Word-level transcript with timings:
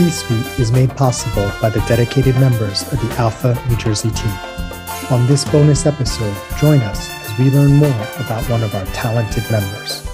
C 0.00 0.08
Suite 0.08 0.58
is 0.58 0.72
made 0.72 0.88
possible 0.96 1.52
by 1.60 1.68
the 1.68 1.80
dedicated 1.80 2.34
members 2.36 2.90
of 2.90 2.98
the 3.02 3.14
ALPFA 3.16 3.68
New 3.68 3.76
Jersey 3.76 4.10
team. 4.12 4.32
On 5.10 5.26
this 5.26 5.44
bonus 5.44 5.84
episode, 5.84 6.34
join 6.58 6.80
us 6.80 7.10
as 7.28 7.38
we 7.38 7.50
learn 7.50 7.74
more 7.74 8.08
about 8.16 8.42
one 8.48 8.62
of 8.62 8.74
our 8.74 8.86
talented 8.94 9.42
members. 9.50 10.06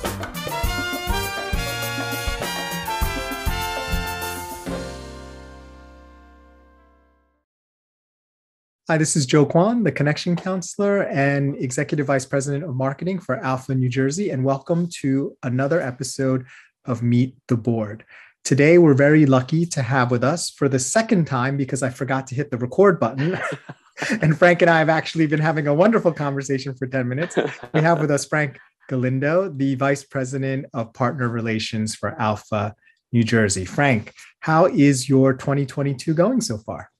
Hi, 8.88 8.98
this 8.98 9.14
is 9.14 9.24
Joe 9.24 9.46
Kwan, 9.46 9.84
the 9.84 9.92
Connection 9.92 10.34
Counselor 10.34 11.02
and 11.02 11.56
Executive 11.62 12.06
Vice 12.08 12.26
President 12.26 12.64
of 12.64 12.74
Marketing 12.74 13.20
for 13.20 13.36
ALPFA 13.36 13.78
New 13.78 13.88
Jersey, 13.88 14.30
and 14.30 14.42
welcome 14.42 14.88
to 15.02 15.36
another 15.44 15.80
episode 15.80 16.44
of 16.86 17.04
Meet 17.04 17.36
the 17.46 17.56
Board. 17.56 18.04
Today, 18.46 18.78
we're 18.78 18.94
very 18.94 19.26
lucky 19.26 19.66
to 19.66 19.82
have 19.82 20.12
with 20.12 20.22
us 20.22 20.50
for 20.50 20.68
the 20.68 20.78
second 20.78 21.24
time 21.24 21.56
because 21.56 21.82
I 21.82 21.90
forgot 21.90 22.28
to 22.28 22.36
hit 22.36 22.52
the 22.52 22.56
record 22.56 23.00
button. 23.00 23.36
and 24.22 24.38
Frank 24.38 24.62
and 24.62 24.70
I 24.70 24.78
have 24.78 24.88
actually 24.88 25.26
been 25.26 25.40
having 25.40 25.66
a 25.66 25.74
wonderful 25.74 26.12
conversation 26.12 26.72
for 26.72 26.86
10 26.86 27.08
minutes. 27.08 27.36
We 27.74 27.80
have 27.80 28.00
with 28.00 28.12
us 28.12 28.24
Frank 28.24 28.56
Galindo, 28.88 29.48
the 29.48 29.74
Vice 29.74 30.04
President 30.04 30.66
of 30.74 30.94
Partner 30.94 31.28
Relations 31.28 31.96
for 31.96 32.12
ALPFA 32.20 32.74
New 33.10 33.24
Jersey. 33.24 33.64
Frank, 33.64 34.14
how 34.38 34.66
is 34.66 35.08
your 35.08 35.32
2022 35.32 36.14
going 36.14 36.40
so 36.40 36.56
far? 36.56 36.92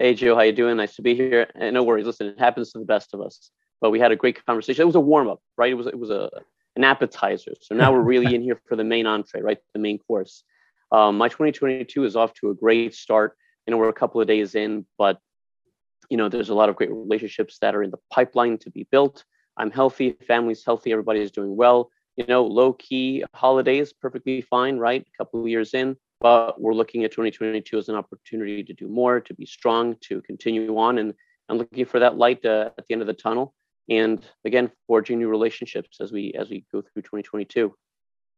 Hey 0.00 0.14
Joe, 0.14 0.34
how 0.34 0.40
you 0.40 0.50
doing? 0.50 0.78
Nice 0.78 0.96
to 0.96 1.02
be 1.02 1.14
here. 1.14 1.48
And 1.54 1.74
no 1.74 1.84
worries. 1.84 2.06
Listen, 2.06 2.26
it 2.26 2.40
happens 2.40 2.72
to 2.72 2.80
the 2.80 2.84
best 2.84 3.14
of 3.14 3.20
us. 3.20 3.52
But 3.80 3.90
we 3.90 4.00
had 4.00 4.10
a 4.10 4.16
great 4.16 4.44
conversation. 4.44 4.82
It 4.82 4.86
was 4.86 4.96
a 4.96 5.00
warm 5.00 5.28
up, 5.28 5.40
right? 5.56 5.70
It 5.70 5.76
was 5.76 5.86
it 5.86 5.96
was 5.96 6.10
a 6.10 6.28
an 6.76 6.84
appetizer. 6.84 7.52
So 7.60 7.74
now 7.74 7.92
we're 7.92 8.00
really 8.00 8.34
in 8.34 8.42
here 8.42 8.60
for 8.68 8.76
the 8.76 8.84
main 8.84 9.06
entree, 9.06 9.40
right? 9.40 9.58
The 9.74 9.80
main 9.80 9.98
course. 9.98 10.44
Um, 10.92 11.18
my 11.18 11.28
2022 11.28 12.04
is 12.04 12.16
off 12.16 12.34
to 12.34 12.50
a 12.50 12.54
great 12.54 12.94
start. 12.94 13.36
You 13.66 13.72
know, 13.72 13.78
we're 13.78 13.88
a 13.88 13.94
couple 13.94 14.20
of 14.20 14.26
days 14.26 14.54
in, 14.54 14.86
but 14.98 15.18
you 16.08 16.16
know, 16.16 16.28
there's 16.28 16.48
a 16.48 16.54
lot 16.54 16.68
of 16.68 16.76
great 16.76 16.90
relationships 16.90 17.58
that 17.60 17.74
are 17.74 17.82
in 17.82 17.90
the 17.90 17.98
pipeline 18.12 18.58
to 18.58 18.70
be 18.70 18.86
built. 18.90 19.24
I'm 19.56 19.70
healthy, 19.70 20.16
family's 20.26 20.64
healthy, 20.64 20.90
everybody 20.90 21.20
is 21.20 21.30
doing 21.30 21.54
well. 21.54 21.90
You 22.16 22.26
know, 22.26 22.44
low 22.44 22.72
key 22.72 23.24
holidays, 23.34 23.92
perfectly 23.92 24.40
fine, 24.40 24.78
right? 24.78 25.02
A 25.02 25.16
couple 25.18 25.40
of 25.40 25.48
years 25.48 25.74
in 25.74 25.96
but 26.20 26.60
we're 26.60 26.74
looking 26.74 27.04
at 27.04 27.12
2022 27.12 27.78
as 27.78 27.88
an 27.88 27.94
opportunity 27.94 28.62
to 28.62 28.74
do 28.74 28.88
more, 28.88 29.20
to 29.20 29.34
be 29.34 29.46
strong, 29.46 29.96
to 30.02 30.20
continue 30.22 30.76
on, 30.76 30.98
and 30.98 31.14
I'm 31.48 31.58
looking 31.58 31.86
for 31.86 31.98
that 31.98 32.16
light 32.16 32.44
uh, 32.44 32.70
at 32.78 32.86
the 32.86 32.92
end 32.92 33.00
of 33.00 33.06
the 33.06 33.14
tunnel. 33.14 33.54
And 33.90 34.24
again, 34.44 34.70
forging 34.86 35.18
new 35.18 35.28
relationships 35.28 35.98
as 36.00 36.12
we 36.12 36.32
as 36.38 36.48
we 36.48 36.64
go 36.72 36.80
through 36.80 37.02
2022. 37.02 37.74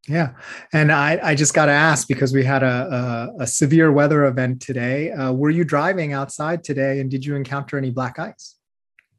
Yeah, 0.09 0.33
and 0.73 0.91
I 0.91 1.21
I 1.23 1.35
just 1.37 1.55
got 1.55 1.67
to 1.67 1.73
ask 1.73 2.09
because 2.09 2.33
we 2.33 2.43
had 2.43 2.65
a, 2.65 3.31
a, 3.39 3.43
a 3.43 3.47
severe 3.47 3.93
weather 3.93 4.25
event 4.25 4.61
today. 4.61 5.13
Uh, 5.13 5.33
were 5.33 5.51
you 5.51 5.63
driving 5.63 6.13
outside 6.13 6.65
today, 6.65 6.99
and 6.99 7.11
did 7.11 7.25
you 7.25 7.37
encounter 7.37 7.79
any 7.79 7.91
black 7.91 8.19
ice? 8.19 8.57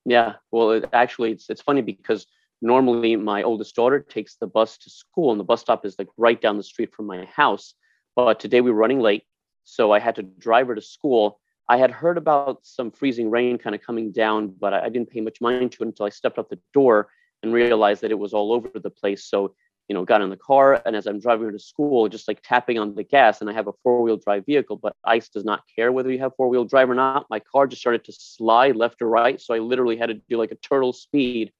Yeah, 0.05 0.33
well, 0.51 0.71
it, 0.71 0.89
actually, 0.91 1.31
it's 1.31 1.49
it's 1.49 1.61
funny 1.61 1.81
because 1.81 2.25
normally 2.61 3.15
my 3.15 3.43
oldest 3.43 3.75
daughter 3.75 3.99
takes 3.99 4.35
the 4.35 4.47
bus 4.47 4.77
to 4.79 4.89
school, 4.89 5.31
and 5.31 5.39
the 5.39 5.45
bus 5.45 5.61
stop 5.61 5.85
is 5.85 5.95
like 5.97 6.09
right 6.17 6.41
down 6.41 6.57
the 6.57 6.63
street 6.63 6.93
from 6.93 7.05
my 7.05 7.25
house. 7.25 7.75
But 8.15 8.39
today 8.39 8.59
we 8.59 8.71
were 8.71 8.77
running 8.77 8.99
late, 8.99 9.23
so 9.63 9.91
I 9.93 9.99
had 9.99 10.15
to 10.15 10.23
drive 10.23 10.67
her 10.67 10.75
to 10.75 10.81
school. 10.81 11.39
I 11.69 11.77
had 11.77 11.91
heard 11.91 12.17
about 12.17 12.65
some 12.65 12.91
freezing 12.91 13.29
rain 13.29 13.57
kind 13.57 13.75
of 13.75 13.81
coming 13.81 14.11
down, 14.11 14.53
but 14.59 14.73
I, 14.73 14.89
didn't 14.89 15.09
pay 15.09 15.21
much 15.21 15.39
mind 15.39 15.71
to 15.73 15.83
it 15.83 15.87
until 15.87 16.05
I 16.05 16.09
stepped 16.09 16.37
out 16.37 16.49
the 16.49 16.59
door 16.73 17.09
and 17.41 17.53
realized 17.53 18.01
that 18.01 18.11
it 18.11 18.19
was 18.19 18.33
all 18.33 18.51
over 18.51 18.69
the 18.75 18.89
place. 18.89 19.25
So, 19.25 19.55
you 19.87 19.93
know, 19.93 20.03
got 20.03 20.21
in 20.21 20.29
the 20.29 20.37
car, 20.37 20.81
and 20.85 20.95
as 20.95 21.07
I'm 21.07 21.19
driving 21.19 21.45
her 21.45 21.51
to 21.51 21.59
school, 21.59 22.07
just 22.09 22.27
like 22.27 22.41
tapping 22.41 22.79
on 22.79 22.95
the 22.95 23.03
gas, 23.03 23.41
and 23.41 23.49
I 23.49 23.53
have 23.53 23.67
a 23.67 23.73
four 23.81 24.01
wheel 24.01 24.17
drive 24.17 24.45
vehicle, 24.45 24.77
but 24.77 24.95
ICE 25.03 25.27
does 25.29 25.45
not 25.45 25.63
care 25.73 25.91
whether 25.91 26.11
you 26.11 26.19
have 26.19 26.35
four 26.35 26.49
wheel 26.49 26.65
drive 26.65 26.89
or 26.89 26.95
not. 26.95 27.27
My 27.29 27.39
car 27.39 27.67
just 27.67 27.81
started 27.81 28.03
to 28.05 28.13
slide 28.13 28.75
left 28.75 29.01
or 29.01 29.09
right. 29.09 29.39
So 29.39 29.53
I 29.53 29.59
literally 29.59 29.97
had 29.97 30.07
to 30.07 30.15
do 30.15 30.37
like 30.37 30.51
a 30.51 30.55
turtle 30.55 30.93
speed 30.93 31.51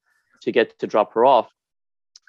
to 0.42 0.52
get 0.52 0.78
to 0.80 0.88
drop 0.88 1.14
her 1.14 1.26
off. 1.26 1.50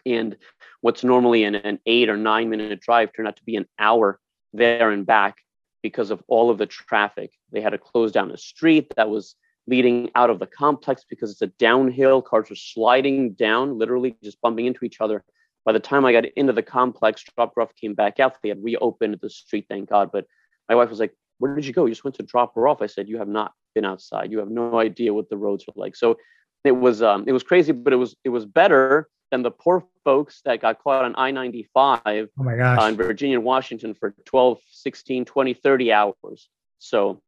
And 0.07 0.37
what's 0.81 1.03
normally 1.03 1.45
an, 1.45 1.55
an 1.55 1.81
eight 1.87 2.09
or 2.09 2.17
nine 2.17 2.51
minute 2.51 2.81
drive 2.81 3.13
turned 3.13 3.29
out 3.29 3.37
to 3.37 3.45
be 3.45 3.57
an 3.57 3.67
hour 3.79 4.21
there 4.53 4.91
and 4.91 5.07
back 5.07 5.39
because 5.85 6.11
of 6.11 6.23
all 6.29 6.49
of 6.49 6.57
the 6.57 6.65
traffic. 6.65 7.31
They 7.53 7.61
had 7.61 7.71
to 7.71 7.79
close 7.79 8.11
down 8.11 8.31
a 8.31 8.39
street 8.39 8.91
that 8.97 9.11
was 9.11 9.37
leading 9.67 10.11
out 10.15 10.31
of 10.31 10.39
the 10.39 10.47
complex 10.47 11.05
because 11.07 11.31
it's 11.31 11.43
a 11.43 11.47
downhill. 11.59 12.23
Cars 12.23 12.49
were 12.49 12.57
sliding 12.57 13.35
down, 13.35 13.79
literally 13.79 14.17
just 14.25 14.41
bumping 14.41 14.65
into 14.65 14.87
each 14.87 15.03
other. 15.03 15.23
By 15.67 15.73
the 15.73 15.81
time 15.81 16.07
I 16.07 16.13
got 16.13 16.25
into 16.37 16.55
the 16.55 16.63
complex, 16.63 17.23
her 17.37 17.43
off, 17.61 17.77
came 17.77 17.93
back 17.93 18.19
out. 18.19 18.41
They 18.43 18.49
had 18.49 18.65
reopened 18.65 19.19
the 19.21 19.29
street, 19.29 19.67
thank 19.69 19.91
God. 19.91 20.09
But 20.11 20.25
my 20.71 20.75
wife 20.75 20.89
was 20.89 21.01
like, 21.01 21.15
Where 21.37 21.55
did 21.55 21.67
you 21.67 21.75
go? 21.75 21.85
You 21.85 21.93
just 21.93 22.03
went 22.03 22.17
to 22.17 22.23
drop 22.23 22.55
her 22.55 22.67
off. 22.67 22.81
I 22.81 22.87
said, 22.87 23.07
You 23.07 23.19
have 23.19 23.29
not 23.29 23.53
been 23.75 23.85
outside. 23.85 24.33
You 24.33 24.39
have 24.39 24.51
no 24.51 24.81
idea 24.81 25.13
what 25.13 25.29
the 25.29 25.37
roads 25.37 25.67
were 25.67 25.75
like. 25.77 25.97
So 25.97 26.17
it 26.65 26.73
was 26.73 27.03
um, 27.03 27.25
it 27.27 27.33
was 27.33 27.43
crazy, 27.43 27.73
but 27.73 27.93
it 27.93 27.97
was 27.97 28.17
it 28.25 28.31
was 28.31 28.47
better 28.47 29.11
than 29.35 29.43
the 29.43 29.51
poor 29.51 29.85
folks 30.05 30.43
that 30.45 30.61
got 30.61 30.79
caught 30.83 31.05
on 31.05 31.15
I-95 31.17 31.69
oh 31.77 32.29
my 32.37 32.57
gosh. 32.57 32.81
Uh, 32.81 32.87
in 32.87 32.97
Virginia 32.97 33.37
and 33.37 33.45
Washington 33.45 33.93
for 33.93 34.15
12, 34.25 34.61
16, 34.71 35.25
20, 35.25 35.55
30 35.55 35.93
hours. 35.93 36.49
So 36.79 37.21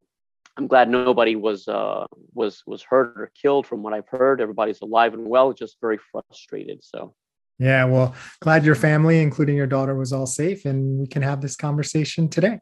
I'm 0.56 0.69
glad 0.69 0.89
nobody 0.89 1.34
was 1.34 1.66
uh, 1.69 2.06
was 2.33 2.62
was 2.66 2.83
hurt 2.83 3.21
or 3.21 3.33
killed 3.41 3.66
from 3.66 3.83
what 3.83 3.93
I've 3.93 4.09
heard. 4.09 4.41
Everybody's 4.41 4.81
alive 4.81 5.15
and 5.15 5.27
well, 5.27 5.53
just 5.53 5.78
very 5.81 5.99
frustrated. 5.99 6.83
So 6.83 7.15
yeah, 7.59 7.84
well, 7.84 8.15
glad 8.41 8.65
your 8.65 8.75
family, 8.75 9.21
including 9.21 9.56
your 9.56 9.66
daughter, 9.66 9.95
was 9.95 10.12
all 10.12 10.27
safe 10.27 10.65
and 10.65 10.99
we 11.00 11.06
can 11.06 11.22
have 11.22 11.41
this 11.41 11.56
conversation 11.56 12.28
today. 12.28 12.61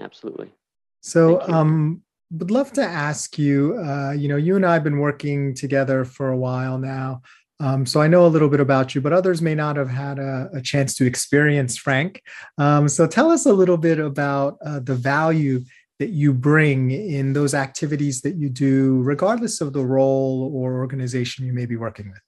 Absolutely. 0.00 0.52
So 1.00 1.40
um 1.42 2.02
would 2.30 2.50
love 2.50 2.72
to 2.72 2.82
ask 2.82 3.38
you, 3.38 3.78
uh, 3.78 4.12
you 4.12 4.28
know, 4.28 4.36
you 4.36 4.56
and 4.56 4.66
I 4.66 4.74
have 4.74 4.84
been 4.84 4.98
working 4.98 5.54
together 5.54 6.04
for 6.04 6.28
a 6.28 6.36
while 6.36 6.76
now. 6.76 7.22
Um, 7.60 7.86
so 7.86 8.00
I 8.00 8.06
know 8.06 8.24
a 8.24 8.28
little 8.28 8.48
bit 8.48 8.60
about 8.60 8.94
you, 8.94 9.00
but 9.00 9.12
others 9.12 9.42
may 9.42 9.54
not 9.54 9.76
have 9.76 9.88
had 9.88 10.18
a, 10.18 10.48
a 10.54 10.62
chance 10.62 10.94
to 10.96 11.06
experience 11.06 11.76
Frank. 11.76 12.22
Um, 12.56 12.88
so 12.88 13.06
tell 13.06 13.30
us 13.30 13.46
a 13.46 13.52
little 13.52 13.76
bit 13.76 13.98
about 13.98 14.58
uh, 14.64 14.78
the 14.78 14.94
value 14.94 15.64
that 15.98 16.10
you 16.10 16.32
bring 16.32 16.92
in 16.92 17.32
those 17.32 17.54
activities 17.54 18.20
that 18.22 18.36
you 18.36 18.48
do, 18.48 19.02
regardless 19.02 19.60
of 19.60 19.72
the 19.72 19.84
role 19.84 20.52
or 20.54 20.78
organization 20.78 21.44
you 21.44 21.52
may 21.52 21.66
be 21.66 21.76
working 21.76 22.08
with. 22.08 22.20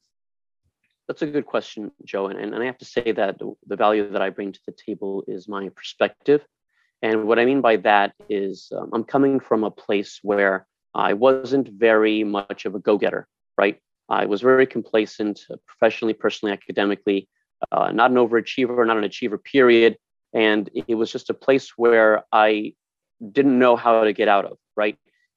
That's 1.07 1.23
a 1.23 1.27
good 1.27 1.47
question, 1.47 1.93
Joe. 2.05 2.27
And, 2.27 2.39
and 2.39 2.63
I 2.63 2.67
have 2.67 2.79
to 2.79 2.85
say 2.85 3.13
that 3.13 3.39
the, 3.39 3.77
value 3.77 4.11
that 4.11 4.23
I 4.23 4.31
bring 4.31 4.53
to 4.53 4.61
the 4.67 4.73
table 4.73 5.25
is 5.29 5.49
my 5.49 5.69
perspective. 5.69 6.45
And 7.03 7.27
what 7.27 7.39
I 7.39 7.45
mean 7.45 7.61
by 7.61 7.77
that 7.79 8.15
is 8.29 8.71
um, 8.77 8.91
I'm 8.93 9.05
coming 9.05 9.41
from 9.41 9.65
a 9.65 9.71
place 9.71 10.19
where 10.23 10.67
I 10.95 11.15
wasn't 11.15 11.69
very 11.69 12.25
much 12.25 12.65
of 12.65 12.75
a 12.75 12.81
go 12.81 12.99
getter, 12.99 13.27
right? 13.57 13.81
I 14.11 14.27
was 14.27 14.41
very 14.41 14.67
complacent 14.67 15.47
uh, 15.51 15.57
professionally, 15.67 16.15
personally, 16.15 16.53
academically, 16.53 17.29
uh, 17.71 17.93
not 17.93 18.11
an 18.11 18.17
overachiever, 18.17 18.87
not 18.87 18.97
an 18.97 19.05
achiever, 19.05 19.39
period. 19.39 19.97
And 20.35 20.69
it 20.75 20.95
was 20.95 21.13
just 21.13 21.31
a 21.31 21.35
place 21.35 21.73
where 21.77 22.25
I 22.33 22.75
didn't 23.33 23.59
know 23.59 23.77
how 23.77 24.05
to 24.05 24.13
get 24.13 24.29
out 24.29 24.45
of, 24.45 24.59
right? 24.77 24.97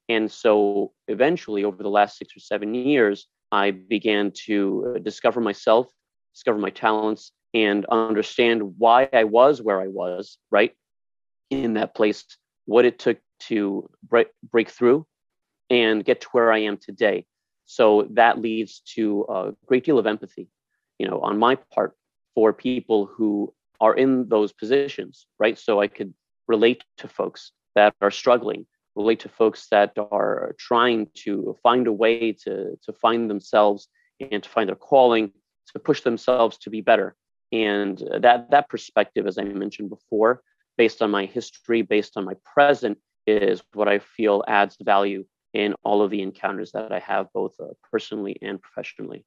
And 0.09 0.31
so 0.31 0.91
eventually, 1.07 1.63
over 1.63 1.81
the 1.81 1.89
last 1.89 2.17
six 2.17 2.35
or 2.35 2.39
seven 2.39 2.73
years, 2.73 3.27
I 3.51 3.71
began 3.71 4.31
to 4.45 4.95
uh, 4.95 4.99
discover 4.99 5.39
myself, 5.39 5.87
discover 6.33 6.57
my 6.57 6.71
talents, 6.71 7.31
and 7.53 7.85
understand 7.85 8.77
why 8.77 9.07
I 9.13 9.23
was 9.25 9.61
where 9.61 9.79
I 9.79 9.87
was, 9.87 10.37
right? 10.49 10.73
In 11.51 11.75
that 11.75 11.93
place, 11.93 12.25
what 12.65 12.85
it 12.85 12.97
took 12.97 13.19
to 13.41 13.89
break, 14.07 14.27
break 14.51 14.69
through 14.69 15.05
and 15.69 16.03
get 16.03 16.21
to 16.21 16.27
where 16.31 16.51
I 16.51 16.59
am 16.59 16.77
today. 16.77 17.25
So 17.65 18.07
that 18.11 18.39
leads 18.39 18.79
to 18.95 19.25
a 19.29 19.51
great 19.65 19.83
deal 19.85 19.99
of 19.99 20.07
empathy, 20.07 20.47
you 20.99 21.07
know, 21.07 21.19
on 21.21 21.37
my 21.37 21.55
part 21.55 21.95
for 22.35 22.53
people 22.53 23.05
who 23.05 23.53
are 23.79 23.93
in 23.93 24.27
those 24.29 24.51
positions, 24.51 25.27
right? 25.39 25.57
So 25.57 25.81
I 25.81 25.87
could 25.87 26.13
relate 26.47 26.83
to 26.97 27.07
folks 27.07 27.51
that 27.75 27.93
are 28.01 28.11
struggling, 28.11 28.65
relate 28.95 29.21
to 29.21 29.29
folks 29.29 29.67
that 29.71 29.93
are 29.97 30.55
trying 30.59 31.07
to 31.15 31.57
find 31.63 31.87
a 31.87 31.91
way 31.91 32.33
to, 32.43 32.77
to 32.83 32.93
find 32.93 33.29
themselves 33.29 33.87
and 34.19 34.43
to 34.43 34.49
find 34.49 34.69
their 34.69 34.75
calling, 34.75 35.31
to 35.73 35.79
push 35.79 36.01
themselves 36.01 36.57
to 36.59 36.69
be 36.69 36.81
better. 36.81 37.15
And 37.51 38.01
that 38.19 38.51
that 38.51 38.69
perspective, 38.69 39.27
as 39.27 39.37
I 39.37 39.43
mentioned 39.43 39.89
before, 39.89 40.41
based 40.77 41.01
on 41.01 41.11
my 41.11 41.25
history, 41.25 41.81
based 41.81 42.17
on 42.17 42.25
my 42.25 42.33
present, 42.43 42.97
is 43.27 43.61
what 43.73 43.87
I 43.87 43.99
feel 43.99 44.43
adds 44.47 44.75
value 44.81 45.25
in 45.53 45.75
all 45.83 46.01
of 46.01 46.11
the 46.11 46.21
encounters 46.21 46.71
that 46.71 46.91
I 46.91 46.99
have, 46.99 47.31
both 47.33 47.59
uh, 47.59 47.73
personally 47.91 48.37
and 48.41 48.61
professionally. 48.61 49.25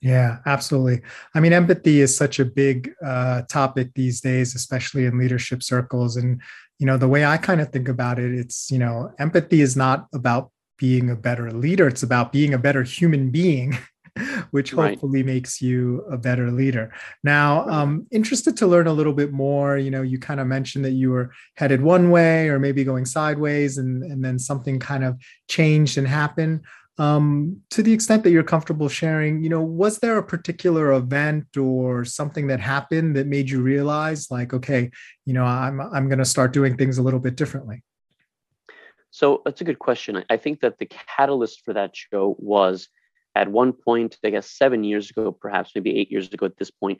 Yeah, 0.00 0.38
absolutely. 0.46 1.02
I 1.34 1.40
mean, 1.40 1.52
empathy 1.52 2.00
is 2.00 2.16
such 2.16 2.38
a 2.38 2.44
big 2.44 2.92
uh, 3.04 3.42
topic 3.42 3.92
these 3.94 4.20
days, 4.20 4.54
especially 4.54 5.06
in 5.06 5.18
leadership 5.18 5.62
circles. 5.62 6.16
And, 6.16 6.40
you 6.78 6.86
know, 6.86 6.96
the 6.96 7.08
way 7.08 7.24
I 7.24 7.36
kind 7.36 7.60
of 7.60 7.70
think 7.70 7.88
about 7.88 8.18
it, 8.18 8.32
it's, 8.32 8.70
you 8.70 8.78
know, 8.78 9.12
empathy 9.18 9.60
is 9.60 9.76
not 9.76 10.06
about 10.14 10.52
being 10.78 11.10
a 11.10 11.16
better 11.16 11.50
leader, 11.50 11.88
it's 11.88 12.04
about 12.04 12.32
being 12.32 12.54
a 12.54 12.58
better 12.58 12.84
human 12.84 13.30
being. 13.30 13.76
which 14.50 14.72
hopefully 14.72 15.20
right. 15.20 15.26
makes 15.26 15.60
you 15.60 16.04
a 16.10 16.16
better 16.16 16.50
leader. 16.50 16.92
Now, 17.22 17.64
I'm 17.64 17.72
um, 17.72 18.06
interested 18.10 18.56
to 18.58 18.66
learn 18.66 18.86
a 18.86 18.92
little 18.92 19.12
bit 19.12 19.32
more. 19.32 19.78
You 19.78 19.90
know, 19.90 20.02
you 20.02 20.18
kind 20.18 20.40
of 20.40 20.46
mentioned 20.46 20.84
that 20.84 20.92
you 20.92 21.10
were 21.10 21.32
headed 21.56 21.82
one 21.82 22.10
way 22.10 22.48
or 22.48 22.58
maybe 22.58 22.84
going 22.84 23.06
sideways, 23.06 23.78
and, 23.78 24.02
and 24.02 24.24
then 24.24 24.38
something 24.38 24.78
kind 24.78 25.04
of 25.04 25.16
changed 25.48 25.98
and 25.98 26.06
happened. 26.06 26.62
Um, 26.98 27.62
to 27.70 27.82
the 27.82 27.92
extent 27.92 28.24
that 28.24 28.30
you're 28.30 28.42
comfortable 28.42 28.88
sharing, 28.88 29.44
you 29.44 29.48
know, 29.48 29.62
was 29.62 30.00
there 30.00 30.18
a 30.18 30.22
particular 30.22 30.92
event 30.92 31.56
or 31.56 32.04
something 32.04 32.48
that 32.48 32.58
happened 32.58 33.14
that 33.14 33.28
made 33.28 33.48
you 33.48 33.62
realize, 33.62 34.32
like, 34.32 34.52
okay, 34.52 34.90
you 35.24 35.32
know, 35.32 35.44
I'm 35.44 35.80
I'm 35.80 36.08
going 36.08 36.18
to 36.18 36.24
start 36.24 36.52
doing 36.52 36.76
things 36.76 36.98
a 36.98 37.02
little 37.02 37.20
bit 37.20 37.36
differently? 37.36 37.84
So 39.10 39.42
that's 39.44 39.60
a 39.60 39.64
good 39.64 39.78
question. 39.78 40.24
I 40.28 40.36
think 40.36 40.60
that 40.60 40.78
the 40.78 40.86
catalyst 40.86 41.64
for 41.64 41.72
that 41.74 41.96
show 41.96 42.36
was 42.38 42.88
at 43.38 43.48
one 43.48 43.72
point, 43.72 44.18
I 44.24 44.30
guess 44.30 44.50
seven 44.50 44.82
years 44.84 45.10
ago, 45.10 45.30
perhaps 45.30 45.72
maybe 45.74 45.96
eight 45.98 46.10
years 46.10 46.32
ago 46.32 46.46
at 46.46 46.56
this 46.56 46.70
point, 46.70 46.98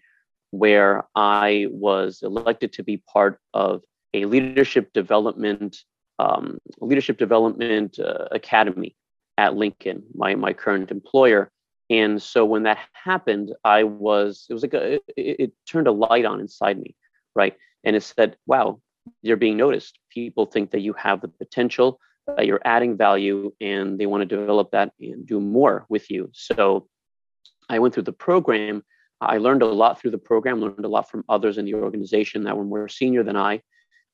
where 0.50 1.04
I 1.14 1.66
was 1.70 2.22
elected 2.22 2.72
to 2.74 2.82
be 2.82 2.98
part 3.12 3.40
of 3.52 3.82
a 4.14 4.24
leadership 4.24 4.92
development 4.92 5.76
um, 6.20 6.58
leadership 6.80 7.16
development 7.18 7.98
uh, 7.98 8.26
academy 8.32 8.96
at 9.36 9.56
Lincoln, 9.56 10.02
my 10.14 10.34
my 10.34 10.52
current 10.52 10.90
employer. 10.90 11.50
And 11.90 12.20
so 12.20 12.44
when 12.44 12.64
that 12.64 12.78
happened, 12.92 13.52
I 13.64 13.84
was 13.84 14.46
it 14.48 14.52
was 14.52 14.62
like 14.62 14.74
a, 14.74 14.94
it, 14.94 15.02
it 15.16 15.52
turned 15.68 15.88
a 15.88 15.92
light 15.92 16.24
on 16.24 16.40
inside 16.40 16.78
me, 16.78 16.94
right? 17.34 17.54
And 17.84 17.96
it 17.96 18.02
said, 18.02 18.36
"Wow, 18.46 18.80
you're 19.22 19.36
being 19.36 19.56
noticed. 19.56 19.98
People 20.10 20.46
think 20.46 20.70
that 20.70 20.80
you 20.80 20.92
have 20.94 21.20
the 21.20 21.28
potential, 21.28 22.00
that 22.36 22.46
you're 22.46 22.60
adding 22.64 22.96
value, 22.96 23.52
and 23.60 23.98
they 23.98 24.06
want 24.06 24.22
to 24.22 24.36
develop 24.36 24.70
that 24.72 24.92
and 25.00 25.26
do 25.26 25.40
more 25.40 25.86
with 25.88 26.10
you. 26.10 26.30
So 26.32 26.88
I 27.68 27.78
went 27.78 27.94
through 27.94 28.04
the 28.04 28.12
program. 28.12 28.82
I 29.20 29.38
learned 29.38 29.62
a 29.62 29.66
lot 29.66 30.00
through 30.00 30.12
the 30.12 30.18
program, 30.18 30.60
learned 30.60 30.84
a 30.84 30.88
lot 30.88 31.10
from 31.10 31.24
others 31.28 31.58
in 31.58 31.64
the 31.64 31.74
organization 31.74 32.44
that 32.44 32.56
were 32.56 32.64
more 32.64 32.88
senior 32.88 33.22
than 33.22 33.36
I. 33.36 33.62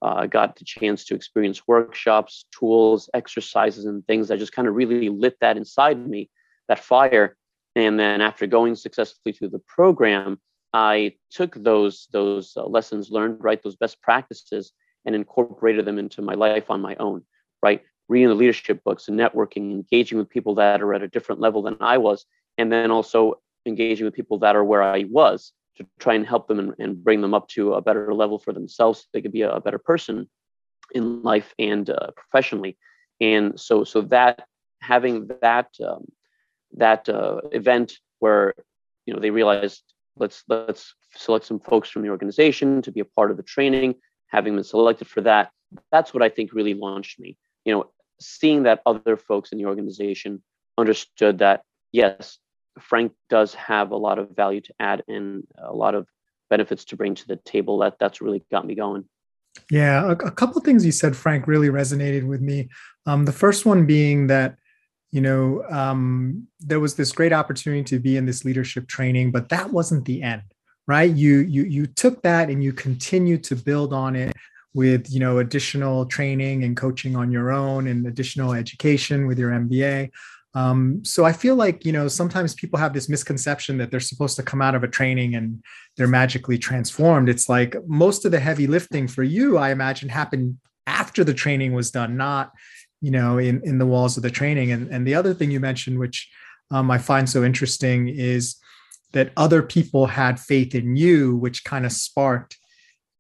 Uh, 0.03 0.27
got 0.27 0.57
the 0.57 0.65
chance 0.65 1.05
to 1.07 1.15
experience 1.15 1.67
workshops, 1.67 2.45
tools, 2.59 3.09
exercises, 3.15 3.87
and 3.87 4.07
things 4.07 4.29
that 4.29 4.39
just 4.39 4.53
kind 4.53 4.69
of 4.69 4.75
really 4.75 5.09
lit 5.09 5.37
that 5.41 5.57
inside 5.57 6.07
me, 6.07 6.29
that 6.69 6.79
fire. 6.79 7.37
And 7.75 7.99
then 7.99 8.21
after 8.21 8.47
going 8.47 8.75
successfully 8.75 9.33
through 9.33 9.49
the 9.51 9.63
program, 9.67 10.39
I 10.75 11.15
took 11.31 11.55
those 11.55 12.09
those 12.11 12.53
uh, 12.57 12.67
lessons 12.67 13.11
learned, 13.11 13.43
right, 13.43 13.63
those 13.63 13.77
best 13.77 14.01
practices, 14.03 14.73
and 15.07 15.15
incorporated 15.15 15.85
them 15.85 15.99
into 15.99 16.21
my 16.21 16.35
life 16.35 16.71
on 16.71 16.81
my 16.81 16.97
own, 16.97 17.23
right? 17.63 17.83
Reading 18.09 18.29
the 18.29 18.35
leadership 18.35 18.85
books 18.85 19.09
and 19.09 19.19
networking, 19.19 19.73
engaging 19.73 20.19
with 20.19 20.29
people 20.29 20.55
that 20.57 20.83
are 20.83 20.95
at 20.95 21.03
a 21.03 21.09
different 21.09 21.41
level 21.41 21.63
than 21.63 21.77
I 21.81 21.99
was, 21.99 22.27
and 22.59 22.71
then 22.71 22.91
also 22.91 23.41
engaging 23.67 24.05
with 24.05 24.15
people 24.15 24.39
that 24.39 24.57
are 24.57 24.65
where 24.65 24.83
I 24.83 25.05
was 25.11 25.53
to 25.77 25.87
try 25.99 26.15
and 26.15 26.27
help 26.27 26.47
them 26.47 26.59
and, 26.59 26.75
and 26.79 27.03
bring 27.03 27.21
them 27.21 27.35
up 27.35 27.49
to 27.49 27.75
a 27.75 27.81
better 27.81 28.15
level 28.15 28.39
for 28.39 28.53
themselves 28.53 29.01
so 29.01 29.07
they 29.13 29.23
could 29.23 29.33
be 29.33 29.43
a, 29.43 29.51
a 29.51 29.61
better 29.61 29.79
person 29.79 30.29
in 30.95 31.23
life 31.23 31.55
and 31.59 31.91
uh, 31.91 32.11
professionally. 32.15 32.77
And 33.21 33.59
so, 33.59 33.85
so 33.85 34.03
that 34.03 34.47
having 34.81 35.29
that 35.41 35.69
um, 35.85 36.05
that 36.77 37.09
uh, 37.09 37.41
event 37.53 37.99
where 38.19 38.55
you 39.07 39.15
know 39.15 39.21
they 39.21 39.31
realized 39.31 39.83
let's 40.17 40.45
let's 40.49 40.95
select 41.15 41.45
some 41.45 41.61
folks 41.61 41.89
from 41.89 42.03
the 42.03 42.09
organization 42.09 42.83
to 42.83 42.93
be 42.93 43.01
a 43.01 43.05
part 43.05 43.31
of 43.31 43.37
the 43.37 43.43
training 43.43 43.95
having 44.27 44.55
been 44.55 44.65
selected 44.65 45.09
for 45.09 45.21
that 45.21 45.51
that's 45.91 46.13
what 46.13 46.23
i 46.23 46.29
think 46.29 46.53
really 46.53 46.75
launched 46.75 47.19
me 47.19 47.37
you 47.65 47.73
know 47.73 47.91
seeing 48.21 48.63
that 48.63 48.81
other 48.87 49.17
folks 49.17 49.53
in 49.53 49.59
the 49.59 49.67
organization 49.67 50.43
understood 50.79 51.39
that 51.39 51.63
yes 51.93 52.39
frank 52.81 53.13
does 53.31 53.55
have 53.55 53.91
a 53.91 53.97
lot 53.97 54.19
of 54.19 54.31
value 54.31 54.61
to 54.61 54.75
add 54.81 55.03
and 55.09 55.45
a 55.59 55.73
lot 55.73 55.95
of 55.95 56.07
benefits 56.51 56.85
to 56.85 56.97
bring 56.97 57.15
to 57.15 57.27
the 57.27 57.37
table. 57.37 57.79
That 57.79 57.99
that's 57.99 58.21
really 58.21 58.45
got 58.51 58.67
me 58.67 58.75
going. 58.75 59.05
Yeah 59.71 60.05
a, 60.05 60.11
a 60.11 60.31
couple 60.31 60.59
of 60.59 60.65
things 60.65 60.85
you 60.85 60.93
said 60.93 61.17
frank 61.17 61.47
really 61.47 61.69
resonated 61.69 62.27
with 62.27 62.41
me. 62.41 62.69
Um, 63.07 63.25
the 63.25 63.33
first 63.33 63.65
one 63.67 63.87
being 63.87 64.27
that 64.29 64.57
you 65.13 65.21
know 65.21 65.65
um, 65.71 66.49
there 66.61 66.81
was 66.81 66.97
this 66.97 67.13
great 67.13 67.33
opportunity 67.33 67.85
to 67.85 67.99
be 68.01 68.17
in 68.17 68.27
this 68.27 68.45
leadership 68.45 68.89
training 68.89 69.31
but 69.31 69.49
that 69.51 69.71
wasn't 69.71 70.05
the 70.05 70.23
end 70.23 70.43
right? 70.87 71.11
You 71.11 71.39
you 71.39 71.65
you 71.65 71.87
took 71.87 72.23
that 72.23 72.51
and 72.51 72.63
you 72.63 72.73
continued 72.73 73.45
to 73.45 73.57
build 73.57 73.93
on 73.93 74.17
it 74.17 74.37
with 74.75 75.11
you 75.11 75.21
know 75.21 75.39
additional 75.39 76.05
training 76.07 76.65
and 76.65 76.77
coaching 76.77 77.17
on 77.17 77.31
your 77.31 77.53
own 77.53 77.87
and 77.87 78.07
additional 78.07 78.53
education 78.53 79.27
with 79.27 79.39
your 79.39 79.51
mba 79.51 80.11
um, 80.55 81.05
so 81.05 81.25
i 81.25 81.33
feel 81.33 81.57
like 81.57 81.85
you 81.85 81.93
know 81.93 82.09
sometimes 82.09 82.55
people 82.55 82.79
have 82.79 82.93
this 82.93 83.09
misconception 83.09 83.79
that 83.79 83.91
they're 83.91 84.01
supposed 84.01 84.37
to 84.37 84.43
come 84.43 84.63
out 84.63 84.75
of 84.75 84.85
a 84.85 84.89
training 84.89 85.35
and 85.35 85.63
they're 85.97 86.07
magically 86.07 86.59
transformed. 86.59 87.29
It's 87.29 87.49
like 87.49 87.77
most 87.87 88.25
of 88.25 88.33
the 88.33 88.41
heavy 88.41 88.67
lifting 88.67 89.09
for 89.09 89.23
you 89.23 89.59
i 89.59 89.71
imagine 89.71 90.09
happened 90.09 90.59
after 90.87 91.25
the 91.25 91.35
training 91.35 91.73
was 91.73 91.91
done 91.91 92.17
not 92.17 92.53
you 93.01 93.11
know 93.11 93.39
in 93.39 93.63
in 93.65 93.79
the 93.79 93.87
walls 93.87 94.17
of 94.17 94.23
the 94.23 94.31
training. 94.31 94.71
And 94.73 94.89
and 94.93 95.07
the 95.07 95.15
other 95.15 95.35
thing 95.35 95.51
you 95.51 95.61
mentioned 95.61 95.99
which 95.99 96.31
um, 96.71 96.91
i 96.91 96.99
find 96.99 97.29
so 97.29 97.45
interesting 97.45 98.09
is 98.09 98.57
that 99.13 99.33
other 99.37 99.63
people 99.63 100.07
had 100.07 100.41
faith 100.41 100.75
in 100.75 100.97
you 100.97 101.37
which 101.37 101.65
kind 101.65 101.87
of 101.87 101.93
sparked 101.93 102.59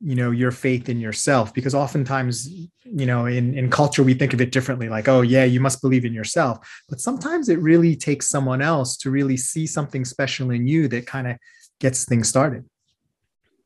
you 0.04 0.14
know 0.14 0.30
your 0.30 0.50
faith 0.50 0.88
in 0.88 1.00
yourself 1.00 1.54
because 1.54 1.74
oftentimes 1.74 2.48
you 2.84 3.06
know 3.06 3.26
in 3.26 3.56
in 3.56 3.70
culture 3.70 4.02
we 4.02 4.14
think 4.14 4.34
of 4.34 4.40
it 4.40 4.52
differently 4.52 4.88
like 4.88 5.08
oh 5.08 5.22
yeah 5.22 5.44
you 5.44 5.60
must 5.60 5.80
believe 5.80 6.04
in 6.04 6.12
yourself 6.12 6.58
but 6.88 7.00
sometimes 7.00 7.48
it 7.48 7.58
really 7.60 7.96
takes 7.96 8.28
someone 8.28 8.60
else 8.60 8.96
to 8.96 9.10
really 9.10 9.36
see 9.36 9.66
something 9.66 10.04
special 10.04 10.50
in 10.50 10.66
you 10.66 10.88
that 10.88 11.06
kind 11.06 11.26
of 11.26 11.36
gets 11.80 12.04
things 12.04 12.28
started 12.28 12.64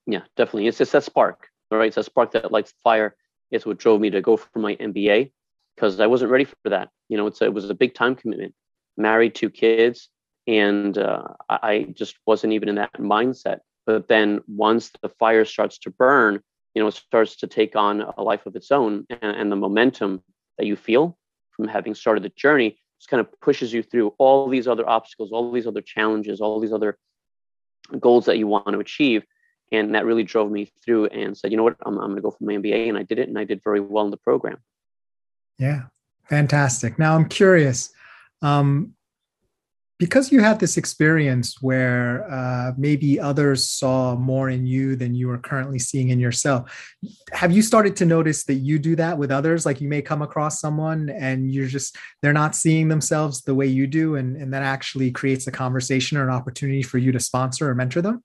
yeah 0.06 0.22
definitely 0.36 0.66
it's 0.66 0.78
just 0.78 0.92
that 0.92 1.04
spark 1.04 1.48
right 1.70 1.88
it's 1.88 1.96
a 1.96 2.02
spark 2.02 2.32
that 2.32 2.52
lights 2.52 2.72
fire 2.84 3.16
it's 3.50 3.66
what 3.66 3.78
drove 3.78 4.00
me 4.00 4.10
to 4.10 4.20
go 4.20 4.36
for 4.36 4.58
my 4.58 4.76
mba 4.76 5.30
because 5.78 6.00
I 6.00 6.08
wasn't 6.08 6.32
ready 6.32 6.44
for 6.44 6.70
that. 6.70 6.88
You 7.08 7.16
know, 7.16 7.28
it's 7.28 7.40
a, 7.40 7.44
it 7.44 7.54
was 7.54 7.70
a 7.70 7.74
big 7.74 7.94
time 7.94 8.16
commitment. 8.16 8.52
Married, 8.96 9.36
two 9.36 9.48
kids, 9.48 10.08
and 10.48 10.98
uh, 10.98 11.22
I 11.48 11.86
just 11.92 12.16
wasn't 12.26 12.54
even 12.54 12.68
in 12.68 12.74
that 12.76 12.92
mindset. 12.94 13.58
But 13.88 14.06
then 14.06 14.42
once 14.46 14.90
the 15.00 15.08
fire 15.08 15.46
starts 15.46 15.78
to 15.78 15.90
burn, 15.90 16.42
you 16.74 16.82
know, 16.82 16.88
it 16.88 16.94
starts 16.94 17.36
to 17.36 17.46
take 17.46 17.74
on 17.74 18.02
a 18.02 18.22
life 18.22 18.44
of 18.44 18.54
its 18.54 18.70
own, 18.70 19.06
and, 19.08 19.34
and 19.34 19.50
the 19.50 19.56
momentum 19.56 20.22
that 20.58 20.66
you 20.66 20.76
feel 20.76 21.16
from 21.52 21.68
having 21.68 21.94
started 21.94 22.22
the 22.22 22.28
journey 22.28 22.78
just 22.98 23.08
kind 23.08 23.22
of 23.22 23.40
pushes 23.40 23.72
you 23.72 23.82
through 23.82 24.08
all 24.18 24.46
these 24.46 24.68
other 24.68 24.86
obstacles, 24.86 25.32
all 25.32 25.50
these 25.50 25.66
other 25.66 25.80
challenges, 25.80 26.38
all 26.38 26.60
these 26.60 26.74
other 26.74 26.98
goals 27.98 28.26
that 28.26 28.36
you 28.36 28.46
want 28.46 28.66
to 28.66 28.78
achieve. 28.78 29.24
And 29.72 29.94
that 29.94 30.04
really 30.04 30.22
drove 30.22 30.50
me 30.50 30.70
through 30.84 31.06
and 31.06 31.34
said, 31.34 31.50
you 31.50 31.56
know 31.56 31.62
what, 31.62 31.76
I'm, 31.86 31.94
I'm 31.94 32.08
going 32.08 32.16
to 32.16 32.20
go 32.20 32.30
for 32.30 32.44
my 32.44 32.56
MBA. 32.56 32.90
And 32.90 32.98
I 32.98 33.04
did 33.04 33.18
it, 33.18 33.30
and 33.30 33.38
I 33.38 33.44
did 33.44 33.62
very 33.64 33.80
well 33.80 34.04
in 34.04 34.10
the 34.10 34.18
program. 34.18 34.58
Yeah, 35.56 35.84
fantastic. 36.28 36.98
Now 36.98 37.16
I'm 37.16 37.26
curious, 37.26 37.88
um, 38.42 38.94
because 39.98 40.30
you 40.30 40.40
had 40.40 40.60
this 40.60 40.76
experience 40.76 41.60
where 41.60 42.24
uh, 42.30 42.72
maybe 42.76 43.18
others 43.18 43.68
saw 43.68 44.14
more 44.14 44.48
in 44.48 44.64
you 44.64 44.94
than 44.94 45.14
you 45.14 45.28
are 45.30 45.38
currently 45.38 45.78
seeing 45.78 46.10
in 46.10 46.20
yourself. 46.20 46.96
Have 47.32 47.50
you 47.50 47.62
started 47.62 47.96
to 47.96 48.04
notice 48.04 48.44
that 48.44 48.54
you 48.54 48.78
do 48.78 48.94
that 48.96 49.18
with 49.18 49.32
others? 49.32 49.66
Like 49.66 49.80
you 49.80 49.88
may 49.88 50.00
come 50.00 50.22
across 50.22 50.60
someone 50.60 51.10
and 51.10 51.52
you're 51.52 51.66
just 51.66 51.96
they're 52.22 52.32
not 52.32 52.54
seeing 52.54 52.86
themselves 52.86 53.42
the 53.42 53.54
way 53.54 53.66
you 53.66 53.88
do, 53.88 54.14
and, 54.14 54.36
and 54.36 54.54
that 54.54 54.62
actually 54.62 55.10
creates 55.10 55.48
a 55.48 55.52
conversation 55.52 56.16
or 56.16 56.22
an 56.22 56.30
opportunity 56.30 56.82
for 56.82 56.98
you 56.98 57.10
to 57.10 57.20
sponsor 57.20 57.68
or 57.68 57.74
mentor 57.74 58.00
them. 58.00 58.22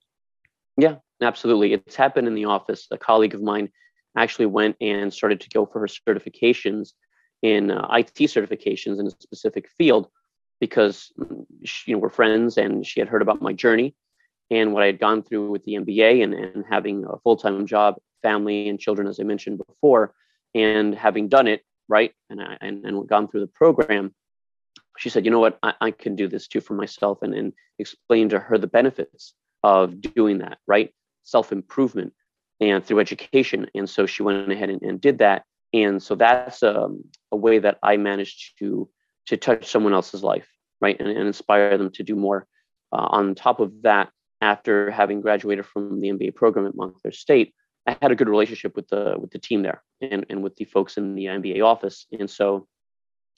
Yeah, 0.77 0.95
absolutely. 1.21 1.73
It's 1.73 1.95
happened 1.95 2.27
in 2.27 2.35
the 2.35 2.45
office. 2.45 2.87
A 2.91 2.97
colleague 2.97 3.33
of 3.33 3.41
mine 3.41 3.69
actually 4.15 4.45
went 4.45 4.75
and 4.79 5.11
started 5.11 5.41
to 5.41 5.49
go 5.49 5.65
for 5.65 5.79
her 5.79 5.87
certifications 5.87 6.91
in 7.41 7.71
uh, 7.71 7.87
IT 7.91 8.13
certifications 8.15 8.99
in 8.99 9.07
a 9.07 9.11
specific 9.11 9.69
field 9.77 10.07
because 10.63 11.11
she, 11.65 11.91
you 11.91 11.95
know 11.95 11.99
we're 11.99 12.09
friends 12.09 12.57
and 12.57 12.85
she 12.85 13.01
had 13.01 13.09
heard 13.09 13.21
about 13.21 13.41
my 13.41 13.51
journey 13.51 13.93
and 14.49 14.71
what 14.71 14.81
I 14.81 14.85
had 14.85 14.97
gone 14.97 15.21
through 15.21 15.49
with 15.49 15.65
the 15.65 15.73
MBA 15.73 16.23
and, 16.23 16.33
and 16.33 16.63
having 16.69 17.03
a 17.03 17.17
full 17.17 17.35
time 17.35 17.65
job, 17.65 17.95
family 18.21 18.69
and 18.69 18.79
children, 18.79 19.09
as 19.09 19.19
I 19.19 19.23
mentioned 19.23 19.57
before, 19.67 20.13
and 20.55 20.95
having 20.95 21.27
done 21.27 21.47
it 21.47 21.65
right 21.89 22.13
and 22.29 22.41
I, 22.41 22.57
and, 22.61 22.85
and 22.85 23.09
gone 23.09 23.27
through 23.27 23.41
the 23.41 23.47
program, 23.47 24.15
she 24.97 25.09
said, 25.09 25.25
you 25.25 25.31
know 25.31 25.41
what, 25.41 25.59
I, 25.61 25.73
I 25.81 25.91
can 25.91 26.15
do 26.15 26.29
this 26.29 26.47
too 26.47 26.61
for 26.61 26.75
myself 26.75 27.23
and, 27.23 27.33
and 27.33 27.51
explain 27.77 28.29
to 28.29 28.39
her 28.39 28.57
the 28.57 28.67
benefits 28.67 29.33
of 29.63 29.99
doing 29.99 30.37
that, 30.37 30.59
right? 30.65 30.93
Self 31.23 31.51
improvement 31.51 32.13
and 32.61 32.85
through 32.85 33.01
education. 33.01 33.67
And 33.75 33.89
so 33.89 34.05
she 34.05 34.23
went 34.23 34.49
ahead 34.49 34.69
and, 34.69 34.81
and 34.81 35.01
did 35.01 35.17
that 35.17 35.43
and 35.73 36.01
so 36.01 36.15
that's 36.15 36.63
um, 36.63 37.03
a 37.31 37.35
way 37.35 37.59
that 37.59 37.79
i 37.83 37.97
managed 37.97 38.57
to 38.59 38.87
to 39.25 39.37
touch 39.37 39.65
someone 39.65 39.93
else's 39.93 40.23
life 40.23 40.47
right 40.83 40.97
and, 40.99 41.09
and 41.09 41.27
inspire 41.27 41.77
them 41.77 41.91
to 41.91 42.03
do 42.03 42.15
more 42.15 42.45
uh, 42.91 43.07
on 43.09 43.35
top 43.35 43.59
of 43.59 43.71
that 43.81 44.09
after 44.41 44.91
having 44.91 45.21
graduated 45.21 45.65
from 45.65 45.99
the 45.99 46.09
mba 46.09 46.35
program 46.35 46.67
at 46.67 46.75
montclair 46.75 47.11
state 47.11 47.53
i 47.87 47.97
had 48.01 48.11
a 48.11 48.15
good 48.15 48.29
relationship 48.29 48.75
with 48.75 48.87
the 48.89 49.15
with 49.17 49.31
the 49.31 49.39
team 49.39 49.63
there 49.63 49.81
and, 50.01 50.25
and 50.29 50.43
with 50.43 50.55
the 50.57 50.65
folks 50.65 50.97
in 50.97 51.15
the 51.15 51.25
mba 51.25 51.63
office 51.63 52.05
and 52.19 52.29
so 52.29 52.67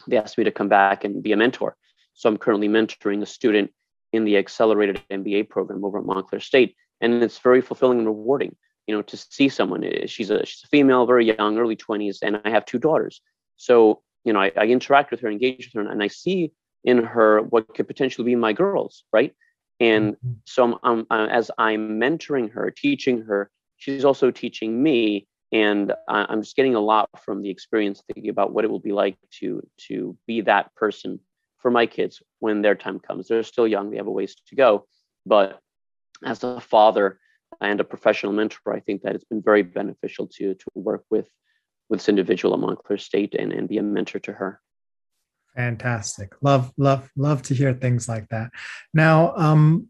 they 0.08 0.18
asked 0.18 0.38
me 0.38 0.44
to 0.44 0.52
come 0.52 0.70
back 0.70 1.04
and 1.04 1.24
be 1.24 1.32
a 1.32 1.38
mentor 1.38 1.78
so 2.14 2.28
i'm 2.28 2.38
currently 2.38 2.68
mentoring 2.68 3.22
a 3.22 3.26
student 3.26 3.72
in 4.16 4.24
the 4.24 4.38
accelerated 4.38 5.02
MBA 5.12 5.50
program 5.50 5.84
over 5.84 6.00
at 6.00 6.06
Montclair 6.06 6.40
State, 6.40 6.76
and 7.02 7.22
it's 7.22 7.40
very 7.40 7.62
fulfilling 7.62 8.00
and 8.00 8.08
rewarding. 8.08 8.56
You 8.88 8.96
know, 8.96 9.02
to 9.02 9.18
see 9.18 9.50
someone. 9.50 9.84
She's 10.08 10.30
a 10.30 10.46
she's 10.46 10.64
a 10.64 10.68
female, 10.68 11.06
very 11.06 11.26
young, 11.26 11.58
early 11.58 11.76
twenties, 11.76 12.20
and 12.22 12.40
I 12.46 12.50
have 12.50 12.66
two 12.66 12.80
daughters. 12.80 13.22
So 13.58 14.02
you 14.24 14.34
know, 14.34 14.40
I, 14.40 14.52
I 14.56 14.66
interact 14.66 15.12
with 15.12 15.20
her, 15.22 15.30
engage 15.30 15.72
with 15.74 15.86
her, 15.86 15.92
and 15.92 16.02
I 16.02 16.08
see 16.08 16.52
in 16.86 17.04
her 17.04 17.42
what 17.42 17.74
could 17.74 17.88
potentially 17.88 18.26
be 18.26 18.36
my 18.36 18.54
girls, 18.54 19.04
right? 19.12 19.34
And 19.80 20.14
mm-hmm. 20.14 20.34
so 20.46 20.80
I'm, 20.84 21.06
I'm, 21.10 21.30
as 21.30 21.52
I'm 21.58 22.00
mentoring 22.00 22.52
her, 22.54 22.72
teaching 22.72 23.24
her, 23.24 23.50
she's 23.76 24.06
also 24.06 24.32
teaching 24.32 24.82
me, 24.82 25.28
and 25.52 25.94
I'm 26.08 26.42
just 26.42 26.56
getting 26.56 26.76
a 26.76 26.80
lot 26.80 27.10
from 27.24 27.42
the 27.42 27.50
experience, 27.50 28.02
thinking 28.08 28.30
about 28.30 28.54
what 28.54 28.64
it 28.64 28.72
will 28.72 28.80
be 28.80 28.94
like 28.94 29.18
to 29.40 29.68
to 29.88 30.18
be 30.28 30.42
that 30.42 30.74
person 30.76 31.20
for 31.58 31.72
my 31.72 31.86
kids 31.86 32.22
when 32.40 32.62
their 32.62 32.76
time 32.76 33.00
comes. 33.00 33.28
They're 33.28 33.44
still 33.44 33.68
young; 33.68 33.90
they 33.90 33.98
have 33.98 34.08
a 34.08 34.12
ways 34.12 34.36
to 34.48 34.56
go. 34.56 34.88
But 35.26 35.60
as 36.24 36.44
a 36.44 36.62
father 36.62 37.20
and 37.62 37.80
a 37.80 37.84
professional 37.84 38.34
mentor, 38.34 38.74
I 38.74 38.80
think 38.80 39.02
that 39.02 39.16
it's 39.16 39.24
been 39.26 39.42
very 39.42 39.64
beneficial 39.64 40.28
to 40.38 40.54
to 40.54 40.66
work 40.74 41.04
with 41.10 41.28
with 41.90 42.00
this 42.00 42.10
individual 42.10 42.54
at 42.54 42.60
Montclair 42.60 42.98
State 42.98 43.36
and, 43.36 43.52
and 43.54 43.68
be 43.68 43.78
a 43.78 43.84
mentor 43.84 44.20
to 44.20 44.34
her. 44.34 44.62
Fantastic. 45.56 46.34
Love, 46.42 46.72
love, 46.78 47.10
love 47.16 47.42
to 47.44 47.54
hear 47.54 47.74
things 47.74 48.10
like 48.10 48.28
that. 48.30 48.52
Now, 48.94 49.34
um, 49.38 49.88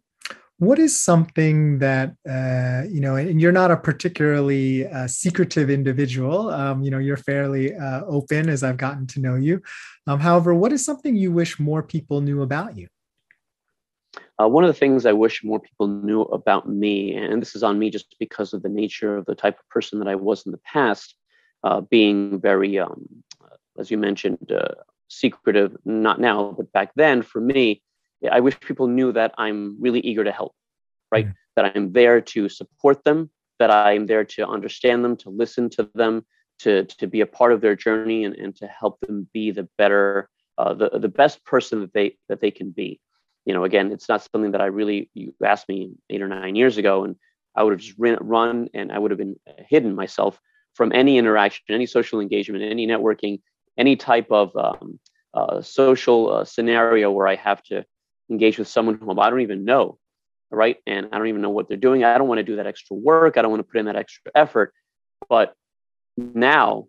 what 0.57 0.79
is 0.79 0.97
something 0.97 1.79
that 1.79 2.15
uh, 2.29 2.87
you 2.87 3.01
know 3.01 3.15
and 3.15 3.41
you're 3.41 3.51
not 3.51 3.71
a 3.71 3.77
particularly 3.77 4.87
uh, 4.87 5.07
secretive 5.07 5.69
individual 5.69 6.49
um, 6.49 6.81
you 6.81 6.89
know 6.89 6.97
you're 6.97 7.17
fairly 7.17 7.75
uh, 7.75 8.03
open 8.05 8.47
as 8.47 8.63
i've 8.63 8.77
gotten 8.77 9.05
to 9.05 9.19
know 9.19 9.35
you 9.35 9.61
um, 10.07 10.19
however 10.19 10.55
what 10.55 10.71
is 10.71 10.85
something 10.85 11.15
you 11.15 11.31
wish 11.31 11.59
more 11.59 11.83
people 11.83 12.21
knew 12.21 12.41
about 12.41 12.77
you 12.77 12.87
uh, 14.41 14.47
one 14.47 14.63
of 14.63 14.69
the 14.69 14.79
things 14.79 15.05
i 15.05 15.11
wish 15.11 15.43
more 15.43 15.59
people 15.59 15.87
knew 15.87 16.21
about 16.21 16.69
me 16.69 17.13
and 17.13 17.41
this 17.41 17.53
is 17.55 17.63
on 17.63 17.77
me 17.77 17.89
just 17.89 18.15
because 18.17 18.53
of 18.53 18.63
the 18.63 18.69
nature 18.69 19.17
of 19.17 19.25
the 19.25 19.35
type 19.35 19.59
of 19.59 19.69
person 19.69 19.99
that 19.99 20.07
i 20.07 20.15
was 20.15 20.45
in 20.45 20.53
the 20.53 20.59
past 20.59 21.15
uh, 21.65 21.81
being 21.81 22.39
very 22.39 22.79
um, 22.79 23.05
as 23.77 23.91
you 23.91 23.97
mentioned 23.97 24.53
uh, 24.53 24.69
secretive, 25.07 25.75
not 25.85 26.19
now, 26.19 26.53
but 26.57 26.71
back 26.71 26.91
then 26.95 27.21
for 27.21 27.39
me, 27.39 27.81
I 28.31 28.39
wish 28.39 28.59
people 28.59 28.87
knew 28.87 29.11
that 29.11 29.33
I'm 29.37 29.77
really 29.79 29.99
eager 29.99 30.23
to 30.23 30.31
help, 30.31 30.53
right? 31.11 31.27
Mm. 31.27 31.33
That 31.55 31.71
I'm 31.75 31.93
there 31.93 32.21
to 32.21 32.49
support 32.49 33.03
them, 33.03 33.29
that 33.59 33.71
I'm 33.71 34.07
there 34.07 34.25
to 34.25 34.47
understand 34.47 35.03
them, 35.03 35.15
to 35.17 35.29
listen 35.29 35.69
to 35.71 35.89
them, 35.93 36.25
to, 36.59 36.85
to 36.85 37.07
be 37.07 37.21
a 37.21 37.25
part 37.25 37.51
of 37.51 37.61
their 37.61 37.75
journey 37.75 38.23
and, 38.23 38.35
and 38.35 38.55
to 38.57 38.67
help 38.67 38.99
them 39.01 39.27
be 39.33 39.51
the 39.51 39.67
better, 39.77 40.29
uh, 40.57 40.73
the, 40.73 40.89
the 40.89 41.09
best 41.09 41.43
person 41.45 41.81
that 41.81 41.93
they, 41.93 42.17
that 42.29 42.41
they 42.41 42.51
can 42.51 42.71
be. 42.71 42.99
You 43.45 43.53
know, 43.53 43.63
again, 43.63 43.91
it's 43.91 44.09
not 44.09 44.25
something 44.31 44.51
that 44.51 44.61
I 44.61 44.65
really, 44.65 45.09
you 45.13 45.33
asked 45.43 45.69
me 45.69 45.91
eight 46.09 46.21
or 46.21 46.27
nine 46.27 46.55
years 46.55 46.77
ago, 46.77 47.03
and 47.03 47.15
I 47.55 47.63
would 47.63 47.73
have 47.73 47.81
just 47.81 47.97
run 47.97 48.69
and 48.73 48.91
I 48.91 48.97
would 48.97 49.11
have 49.11 49.17
been 49.17 49.35
hidden 49.69 49.95
myself 49.95 50.39
from 50.73 50.91
any 50.91 51.17
interaction, 51.17 51.63
any 51.69 51.85
social 51.85 52.19
engagement, 52.19 52.63
any 52.63 52.85
networking, 52.85 53.41
any 53.77 53.95
type 53.95 54.27
of 54.31 54.55
um, 54.55 54.99
uh, 55.33 55.61
social 55.61 56.31
uh, 56.31 56.45
scenario 56.45 57.11
where 57.11 57.27
I 57.27 57.35
have 57.35 57.61
to 57.63 57.85
engage 58.29 58.57
with 58.57 58.67
someone 58.67 58.97
whom 58.97 59.19
I 59.19 59.29
don't 59.29 59.41
even 59.41 59.65
know, 59.65 59.97
right? 60.51 60.77
And 60.87 61.07
I 61.11 61.17
don't 61.17 61.27
even 61.27 61.41
know 61.41 61.49
what 61.49 61.67
they're 61.67 61.77
doing. 61.77 62.03
I 62.03 62.17
don't 62.17 62.27
want 62.27 62.39
to 62.39 62.43
do 62.43 62.55
that 62.55 62.67
extra 62.67 62.95
work. 62.95 63.37
I 63.37 63.41
don't 63.41 63.51
want 63.51 63.59
to 63.59 63.71
put 63.71 63.79
in 63.79 63.85
that 63.85 63.95
extra 63.95 64.31
effort. 64.35 64.73
But 65.29 65.55
now, 66.17 66.87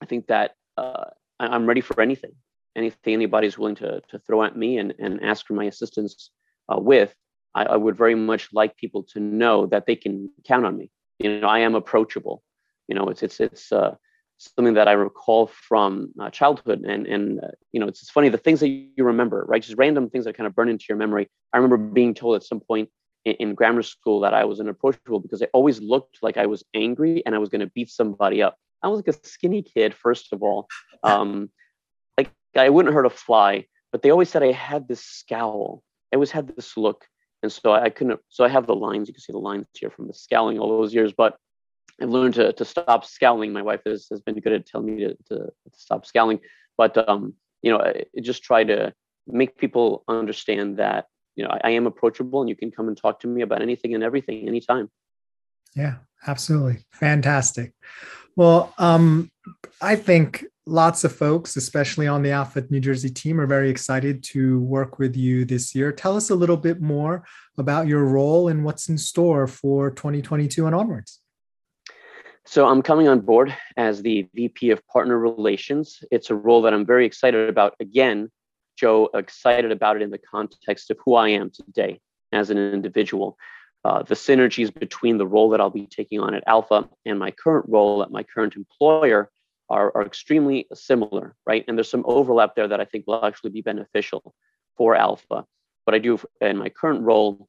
I 0.00 0.06
think 0.06 0.26
that 0.28 0.52
uh, 0.76 1.04
I'm 1.38 1.66
ready 1.66 1.80
for 1.80 2.00
anything. 2.00 2.32
Anything 2.76 3.14
anybody's 3.14 3.56
willing 3.56 3.76
to 3.76 4.00
to 4.08 4.18
throw 4.18 4.42
at 4.42 4.56
me 4.56 4.78
and 4.78 4.94
and 4.98 5.22
ask 5.22 5.46
for 5.46 5.54
my 5.54 5.64
assistance 5.64 6.30
uh, 6.68 6.78
with. 6.78 7.14
I, 7.54 7.64
I 7.64 7.76
would 7.76 7.96
very 7.96 8.16
much 8.16 8.48
like 8.52 8.76
people 8.76 9.04
to 9.12 9.20
know 9.20 9.66
that 9.66 9.86
they 9.86 9.94
can 9.94 10.28
count 10.44 10.66
on 10.66 10.76
me. 10.76 10.90
You 11.20 11.40
know, 11.40 11.46
I 11.46 11.60
am 11.60 11.76
approachable. 11.76 12.42
You 12.88 12.96
know, 12.96 13.08
it's 13.08 13.22
it's 13.22 13.38
it's 13.38 13.70
uh, 13.70 13.94
something 14.38 14.74
that 14.74 14.88
I 14.88 14.92
recall 14.92 15.46
from 15.46 16.12
uh, 16.20 16.30
childhood. 16.30 16.84
And 16.86 17.06
and 17.06 17.40
uh, 17.40 17.48
you 17.72 17.80
know, 17.80 17.88
it's, 17.88 18.02
it's 18.02 18.10
funny 18.10 18.28
the 18.28 18.38
things 18.38 18.60
that 18.60 18.68
you 18.68 19.04
remember, 19.04 19.44
right? 19.48 19.62
Just 19.62 19.78
random 19.78 20.10
things 20.10 20.24
that 20.24 20.36
kind 20.36 20.46
of 20.46 20.54
burn 20.54 20.68
into 20.68 20.86
your 20.88 20.98
memory. 20.98 21.28
I 21.52 21.58
remember 21.58 21.76
being 21.76 22.14
told 22.14 22.36
at 22.36 22.42
some 22.42 22.60
point 22.60 22.90
in, 23.24 23.34
in 23.34 23.54
grammar 23.54 23.82
school 23.82 24.20
that 24.20 24.34
I 24.34 24.44
was 24.44 24.60
inapproachable 24.60 25.20
because 25.20 25.42
I 25.42 25.46
always 25.52 25.80
looked 25.80 26.18
like 26.22 26.36
I 26.36 26.46
was 26.46 26.64
angry 26.74 27.22
and 27.24 27.34
I 27.34 27.38
was 27.38 27.48
going 27.48 27.60
to 27.60 27.70
beat 27.74 27.90
somebody 27.90 28.42
up. 28.42 28.56
I 28.82 28.88
was 28.88 28.98
like 28.98 29.16
a 29.16 29.26
skinny 29.26 29.62
kid, 29.62 29.94
first 29.94 30.32
of 30.32 30.42
all. 30.42 30.68
Um, 31.02 31.50
like 32.16 32.30
I 32.56 32.70
wouldn't 32.70 32.94
hurt 32.94 33.04
a 33.04 33.10
fly, 33.10 33.66
but 33.92 34.00
they 34.00 34.10
always 34.10 34.30
said 34.30 34.42
I 34.42 34.52
had 34.52 34.88
this 34.88 35.04
scowl. 35.04 35.82
I 36.10 36.16
always 36.16 36.30
had 36.30 36.48
this 36.48 36.78
look. 36.78 37.04
And 37.42 37.52
so 37.52 37.74
I 37.74 37.90
couldn't, 37.90 38.20
so 38.30 38.42
I 38.42 38.48
have 38.48 38.66
the 38.66 38.74
lines, 38.74 39.06
you 39.06 39.12
can 39.12 39.20
see 39.20 39.34
the 39.34 39.38
lines 39.38 39.66
here 39.74 39.90
from 39.90 40.06
the 40.06 40.14
scowling 40.14 40.58
all 40.58 40.78
those 40.78 40.94
years, 40.94 41.12
but 41.12 41.36
I've 42.00 42.10
learned 42.10 42.34
to, 42.34 42.52
to 42.52 42.64
stop 42.64 43.04
scowling. 43.04 43.52
My 43.52 43.62
wife 43.62 43.80
has, 43.86 44.06
has 44.10 44.20
been 44.20 44.40
good 44.40 44.52
at 44.52 44.66
telling 44.66 44.94
me 44.94 45.04
to, 45.04 45.16
to, 45.28 45.36
to 45.38 45.78
stop 45.78 46.06
scowling. 46.06 46.40
But, 46.76 47.08
um, 47.08 47.34
you 47.62 47.70
know, 47.70 47.78
I 47.78 48.04
just 48.20 48.42
try 48.42 48.64
to 48.64 48.92
make 49.26 49.56
people 49.56 50.04
understand 50.08 50.78
that, 50.78 51.06
you 51.36 51.44
know, 51.44 51.50
I, 51.50 51.60
I 51.64 51.70
am 51.70 51.86
approachable 51.86 52.40
and 52.40 52.48
you 52.48 52.56
can 52.56 52.70
come 52.70 52.88
and 52.88 52.96
talk 52.96 53.20
to 53.20 53.26
me 53.26 53.42
about 53.42 53.62
anything 53.62 53.94
and 53.94 54.02
everything 54.02 54.46
anytime. 54.48 54.90
Yeah, 55.74 55.96
absolutely. 56.26 56.84
Fantastic. 56.92 57.72
Well, 58.36 58.74
um, 58.78 59.30
I 59.80 59.96
think 59.96 60.44
lots 60.66 61.04
of 61.04 61.14
folks, 61.14 61.56
especially 61.56 62.06
on 62.06 62.22
the 62.22 62.30
ALPFA 62.30 62.70
New 62.70 62.80
Jersey 62.80 63.10
team, 63.10 63.40
are 63.40 63.46
very 63.46 63.70
excited 63.70 64.22
to 64.24 64.60
work 64.60 64.98
with 64.98 65.16
you 65.16 65.44
this 65.44 65.74
year. 65.74 65.92
Tell 65.92 66.16
us 66.16 66.30
a 66.30 66.34
little 66.34 66.56
bit 66.56 66.80
more 66.80 67.24
about 67.58 67.86
your 67.86 68.04
role 68.04 68.48
and 68.48 68.64
what's 68.64 68.88
in 68.88 68.98
store 68.98 69.46
for 69.46 69.90
2022 69.90 70.66
and 70.66 70.74
onwards. 70.74 71.20
So 72.46 72.66
I'm 72.66 72.82
coming 72.82 73.08
on 73.08 73.20
board 73.20 73.56
as 73.76 74.02
the 74.02 74.28
VP 74.34 74.70
of 74.70 74.86
Partner 74.86 75.18
Relations. 75.18 76.04
It's 76.10 76.30
a 76.30 76.34
role 76.34 76.62
that 76.62 76.74
I'm 76.74 76.84
very 76.84 77.06
excited 77.06 77.48
about. 77.48 77.74
Again, 77.80 78.30
Joe, 78.76 79.08
excited 79.14 79.72
about 79.72 79.96
it 79.96 80.02
in 80.02 80.10
the 80.10 80.18
context 80.18 80.90
of 80.90 80.98
who 81.04 81.14
I 81.14 81.28
am 81.30 81.50
today 81.50 82.00
as 82.32 82.50
an 82.50 82.58
individual. 82.58 83.38
Uh, 83.82 84.02
the 84.02 84.14
synergies 84.14 84.72
between 84.72 85.16
the 85.16 85.26
role 85.26 85.50
that 85.50 85.60
I'll 85.60 85.70
be 85.70 85.86
taking 85.86 86.20
on 86.20 86.34
at 86.34 86.46
ALPFA 86.46 86.88
and 87.06 87.18
my 87.18 87.30
current 87.30 87.66
role 87.68 88.02
at 88.02 88.10
my 88.10 88.22
current 88.22 88.56
employer 88.56 89.30
are, 89.70 89.92
are 89.94 90.04
extremely 90.04 90.66
similar, 90.74 91.34
right? 91.46 91.64
And 91.66 91.78
there's 91.78 91.90
some 91.90 92.04
overlap 92.06 92.56
there 92.56 92.68
that 92.68 92.80
I 92.80 92.84
think 92.84 93.06
will 93.06 93.24
actually 93.24 93.50
be 93.50 93.62
beneficial 93.62 94.34
for 94.76 94.94
ALPFA. 94.94 95.44
What 95.84 95.94
I 95.94 95.98
do 95.98 96.18
in 96.42 96.58
my 96.58 96.68
current 96.68 97.02
role 97.02 97.48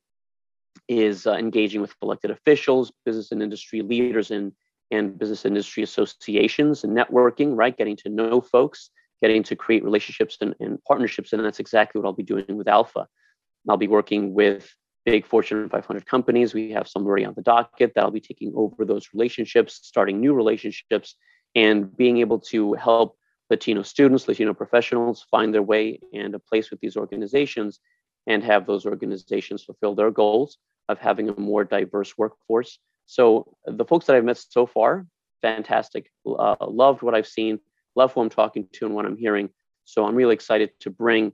is 0.87 1.27
uh, 1.27 1.33
engaging 1.33 1.81
with 1.81 1.93
elected 2.01 2.31
officials, 2.31 2.91
business 3.05 3.31
and 3.31 3.41
industry 3.41 3.81
leaders 3.81 4.31
in 4.31 4.53
and 4.91 5.17
business 5.17 5.45
industry 5.45 5.83
associations 5.83 6.83
and 6.83 6.95
networking, 6.95 7.55
right? 7.55 7.77
Getting 7.77 7.97
to 7.97 8.09
know 8.09 8.41
folks, 8.41 8.89
getting 9.21 9.43
to 9.43 9.55
create 9.55 9.83
relationships 9.83 10.37
and, 10.41 10.55
and 10.59 10.83
partnerships. 10.83 11.33
And 11.33 11.43
that's 11.43 11.59
exactly 11.59 11.99
what 11.99 12.07
I'll 12.07 12.13
be 12.13 12.23
doing 12.23 12.55
with 12.55 12.67
ALPFA. 12.67 13.05
I'll 13.67 13.77
be 13.77 13.87
working 13.87 14.33
with 14.33 14.71
big 15.05 15.25
Fortune 15.25 15.69
500 15.69 16.05
companies. 16.05 16.53
We 16.53 16.71
have 16.71 16.87
some 16.87 17.05
already 17.05 17.25
on 17.25 17.33
the 17.35 17.41
docket 17.41 17.93
that 17.95 18.03
I'll 18.03 18.11
be 18.11 18.19
taking 18.19 18.53
over 18.55 18.85
those 18.85 19.09
relationships, 19.13 19.79
starting 19.83 20.19
new 20.19 20.33
relationships, 20.33 21.15
and 21.55 21.95
being 21.95 22.17
able 22.17 22.39
to 22.39 22.73
help 22.73 23.17
Latino 23.49 23.83
students, 23.83 24.27
Latino 24.27 24.53
professionals 24.53 25.25
find 25.29 25.53
their 25.53 25.61
way 25.61 25.99
and 26.13 26.33
a 26.33 26.39
place 26.39 26.71
with 26.71 26.79
these 26.79 26.97
organizations 26.97 27.79
and 28.27 28.43
have 28.43 28.65
those 28.65 28.85
organizations 28.85 29.63
fulfill 29.63 29.93
their 29.93 30.09
goals 30.09 30.57
of 30.89 30.97
having 30.97 31.29
a 31.29 31.39
more 31.39 31.63
diverse 31.63 32.17
workforce 32.17 32.79
so 33.05 33.55
the 33.65 33.85
folks 33.85 34.05
that 34.05 34.15
I've 34.15 34.23
met 34.23 34.37
so 34.37 34.65
far, 34.65 35.05
fantastic. 35.41 36.11
Uh, 36.25 36.55
loved 36.61 37.01
what 37.01 37.15
I've 37.15 37.27
seen, 37.27 37.59
love 37.95 38.13
who 38.13 38.21
I'm 38.21 38.29
talking 38.29 38.67
to 38.73 38.85
and 38.85 38.95
what 38.95 39.05
I'm 39.05 39.17
hearing. 39.17 39.49
So 39.85 40.05
I'm 40.05 40.15
really 40.15 40.33
excited 40.33 40.71
to 40.81 40.89
bring 40.89 41.33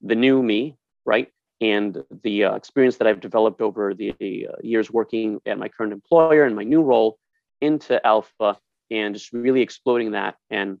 the 0.00 0.14
new 0.14 0.42
me, 0.42 0.76
right? 1.04 1.28
And 1.60 2.02
the 2.22 2.44
uh, 2.44 2.54
experience 2.54 2.96
that 2.96 3.06
I've 3.06 3.20
developed 3.20 3.60
over 3.60 3.92
the, 3.92 4.14
uh, 4.20 4.56
years 4.62 4.90
working 4.90 5.40
at 5.44 5.58
my 5.58 5.68
current 5.68 5.92
employer 5.92 6.44
and 6.44 6.56
my 6.56 6.64
new 6.64 6.82
role 6.82 7.18
into 7.60 8.00
ALPFA 8.04 8.56
and 8.90 9.14
just 9.14 9.32
really 9.32 9.60
exploding 9.60 10.12
that 10.12 10.36
and 10.48 10.78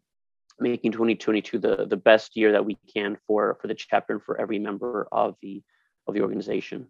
making 0.58 0.92
2022 0.92 1.58
the, 1.58 1.86
the 1.86 1.96
best 1.96 2.36
year 2.36 2.52
that 2.52 2.64
we 2.64 2.78
can 2.94 3.18
for, 3.26 3.58
for 3.60 3.68
the 3.68 3.74
chapter 3.74 4.14
and 4.14 4.22
for 4.22 4.40
every 4.40 4.58
member 4.58 5.06
of 5.12 5.36
the, 5.42 5.62
of 6.06 6.14
the 6.14 6.22
organization. 6.22 6.86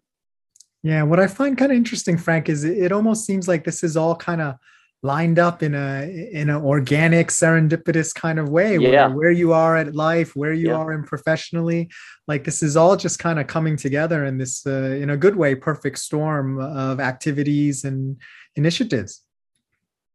Yeah, 0.83 1.03
what 1.03 1.19
I 1.19 1.27
find 1.27 1.57
kind 1.57 1.71
of 1.71 1.77
interesting, 1.77 2.17
Frank, 2.17 2.49
is 2.49 2.63
it 2.63 2.91
almost 2.91 3.25
seems 3.25 3.47
like 3.47 3.63
this 3.63 3.83
is 3.83 3.95
all 3.95 4.15
kind 4.15 4.41
of 4.41 4.55
lined 5.03 5.39
up 5.39 5.63
in 5.63 5.73
a 5.73 6.03
in 6.31 6.49
an 6.49 6.57
organic, 6.57 7.29
serendipitous 7.29 8.13
kind 8.13 8.39
of 8.39 8.49
way. 8.49 8.77
Yeah. 8.77 9.07
Where, 9.07 9.15
where 9.15 9.31
you 9.31 9.53
are 9.53 9.75
at 9.77 9.95
life, 9.95 10.35
where 10.35 10.53
you 10.53 10.69
yeah. 10.69 10.75
are 10.75 10.93
in 10.93 11.03
professionally, 11.03 11.89
like 12.27 12.43
this 12.43 12.61
is 12.63 12.77
all 12.77 12.95
just 12.95 13.19
kind 13.19 13.39
of 13.39 13.47
coming 13.47 13.77
together 13.77 14.25
in 14.25 14.37
this, 14.37 14.65
uh, 14.65 14.97
in 14.99 15.09
a 15.09 15.17
good 15.17 15.35
way, 15.35 15.55
perfect 15.55 15.99
storm 15.99 16.59
of 16.59 16.99
activities 16.99 17.83
and 17.83 18.17
initiatives. 18.55 19.23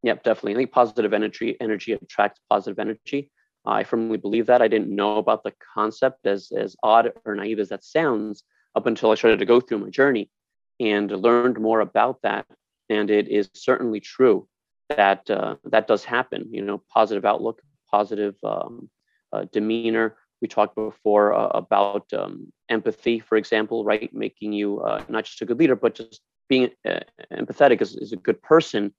Yep, 0.02 0.22
definitely. 0.22 0.52
I 0.52 0.56
think 0.56 0.72
positive 0.72 1.12
energy 1.12 1.56
energy 1.60 1.92
attracts 1.92 2.40
positive 2.48 2.78
energy. 2.78 3.30
I 3.64 3.82
firmly 3.82 4.18
believe 4.18 4.46
that. 4.46 4.62
I 4.62 4.68
didn't 4.68 4.94
know 4.94 5.18
about 5.18 5.42
the 5.42 5.52
concept 5.74 6.26
as 6.26 6.52
as 6.56 6.76
odd 6.82 7.12
or 7.24 7.34
naive 7.34 7.58
as 7.58 7.70
that 7.70 7.84
sounds 7.84 8.44
up 8.76 8.86
until 8.86 9.10
I 9.10 9.14
started 9.16 9.38
to 9.38 9.46
go 9.46 9.60
through 9.60 9.78
my 9.78 9.90
journey 9.90 10.30
and 10.80 11.10
learned 11.10 11.58
more 11.58 11.80
about 11.80 12.22
that. 12.22 12.46
And 12.88 13.10
it 13.10 13.28
is 13.28 13.50
certainly 13.54 14.00
true 14.00 14.48
that 14.88 15.28
uh, 15.30 15.56
that 15.64 15.88
does 15.88 16.04
happen. 16.04 16.48
You 16.50 16.62
know, 16.62 16.82
positive 16.88 17.24
outlook, 17.24 17.60
positive 17.90 18.36
um, 18.44 18.88
uh, 19.32 19.46
demeanor. 19.52 20.16
We 20.40 20.48
talked 20.48 20.74
before 20.74 21.34
uh, 21.34 21.48
about 21.48 22.12
um, 22.12 22.52
empathy, 22.68 23.20
for 23.20 23.36
example, 23.36 23.84
right? 23.84 24.12
Making 24.12 24.52
you 24.52 24.80
uh, 24.80 25.02
not 25.08 25.24
just 25.24 25.40
a 25.42 25.46
good 25.46 25.58
leader, 25.58 25.76
but 25.76 25.94
just 25.94 26.20
being 26.48 26.70
uh, 26.86 27.00
empathetic 27.32 27.80
is, 27.80 27.96
as, 27.96 28.12
a 28.12 28.16
good 28.16 28.40
person. 28.42 28.92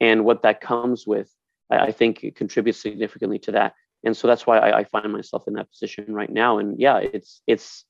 And 0.00 0.24
what 0.24 0.42
that 0.42 0.60
comes 0.60 1.06
with, 1.06 1.30
I, 1.70 1.78
I 1.78 1.92
think 1.92 2.24
it 2.24 2.36
contributes 2.36 2.80
significantly 2.80 3.38
to 3.40 3.52
that. 3.52 3.74
And 4.04 4.16
so 4.16 4.26
that's 4.28 4.46
why 4.46 4.58
I, 4.58 4.78
I 4.78 4.84
find 4.84 5.12
myself 5.12 5.44
in 5.46 5.54
that 5.54 5.70
position 5.70 6.14
right 6.14 6.30
now. 6.30 6.58
And 6.58 6.80
yeah, 6.80 6.98
it's 6.98 7.42
it's 7.46 7.84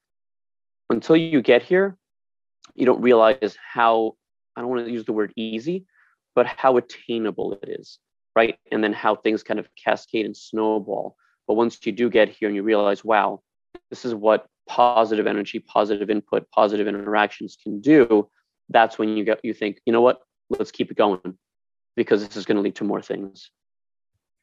until 0.91 1.17
you 1.17 1.43
get 1.43 1.63
here, 1.63 1.97
you 2.79 2.87
don't 2.87 3.03
realize 3.03 3.57
how 3.73 4.15
I 4.57 4.61
don't 4.61 4.71
want 4.71 4.87
to 4.87 4.93
use 4.93 5.05
the 5.05 5.13
word 5.13 5.33
easy, 5.37 5.85
but 6.35 6.47
how 6.47 6.77
attainable 6.77 7.59
it 7.61 7.69
is, 7.69 7.99
right? 8.37 8.59
And 8.71 8.83
then 8.83 8.93
how 8.93 9.17
things 9.17 9.43
kind 9.43 9.61
of 9.61 9.69
cascade 9.75 10.27
and 10.27 10.37
snowball. 10.37 11.17
But 11.47 11.55
once 11.55 11.79
you 11.85 11.93
do 11.93 12.09
get 12.09 12.29
here 12.29 12.49
and 12.49 12.57
you 12.57 12.63
realize, 12.63 13.05
wow, 13.05 13.43
this 13.91 14.05
is 14.05 14.15
what 14.15 14.47
positive 14.69 15.27
energy, 15.27 15.59
positive 15.59 16.11
input, 16.11 16.49
positive 16.51 16.87
interactions 16.87 17.57
can 17.61 17.81
do, 17.81 18.29
that's 18.69 18.99
when 18.99 19.17
you 19.17 19.25
get 19.25 19.41
you 19.45 19.55
think, 19.55 19.81
you 19.87 19.93
know 19.93 20.03
what, 20.03 20.21
let's 20.51 20.71
keep 20.71 20.91
it 20.91 20.97
going 20.97 21.39
because 21.97 22.27
this 22.27 22.37
is 22.37 22.45
going 22.45 22.57
to 22.57 22.63
lead 22.63 22.77
to 22.77 22.85
more 22.85 23.03
things. 23.03 23.51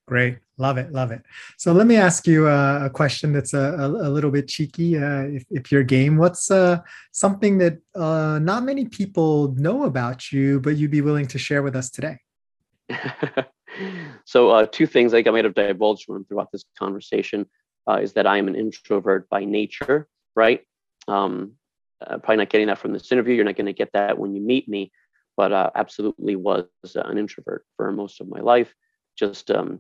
Great. 0.07 0.38
Love 0.57 0.77
it. 0.77 0.91
Love 0.91 1.12
it. 1.12 1.24
So 1.57 1.74
let 1.74 1.88
me 1.88 1.95
ask 1.95 2.27
you 2.27 2.47
a, 2.47 2.85
a 2.85 2.89
question 2.89 3.33
that's 3.33 3.53
a, 3.53 3.74
a, 3.74 3.88
a, 3.88 4.09
little 4.09 4.29
bit 4.29 4.47
cheeky. 4.47 4.97
Uh, 4.97 5.24
if, 5.24 5.45
if 5.50 5.71
you're 5.71 5.83
game, 5.83 6.17
what's 6.17 6.51
uh, 6.51 6.79
something 7.12 7.57
that 7.57 7.79
uh, 7.95 8.39
not 8.39 8.63
many 8.63 8.85
people 8.85 9.51
know 9.53 9.83
about 9.83 10.31
you, 10.31 10.59
but 10.59 10.77
you'd 10.77 10.91
be 10.91 11.01
willing 11.01 11.25
to 11.27 11.39
share 11.39 11.63
with 11.63 11.75
us 11.75 11.89
today? 11.89 12.19
so 14.25 14.51
uh, 14.51 14.67
two 14.67 14.85
things 14.85 15.13
I 15.13 15.17
think 15.17 15.27
I 15.27 15.31
might 15.31 15.45
have 15.45 15.55
divulged 15.55 16.05
throughout 16.27 16.51
this 16.51 16.63
conversation 16.77 17.47
uh, 17.89 18.00
is 18.01 18.13
that 18.13 18.27
I 18.27 18.38
am 18.38 18.47
an 18.47 18.55
introvert 18.55 19.27
by 19.27 19.43
nature, 19.43 20.07
right? 20.35 20.62
Um, 21.07 21.53
uh, 22.05 22.19
probably 22.19 22.38
not 22.38 22.50
getting 22.50 22.67
that 22.67 22.77
from 22.77 22.93
this 22.93 23.12
interview. 23.12 23.33
You're 23.33 23.45
not 23.45 23.55
going 23.55 23.65
to 23.65 23.74
get 23.74 23.91
that 23.93 24.19
when 24.19 24.35
you 24.35 24.41
meet 24.41 24.69
me, 24.69 24.91
but 25.35 25.51
absolutely 25.75 26.35
was 26.35 26.67
an 26.93 27.17
introvert 27.17 27.65
for 27.75 27.91
most 27.91 28.21
of 28.21 28.29
my 28.29 28.39
life. 28.39 28.74
Just 29.17 29.50
um, 29.50 29.79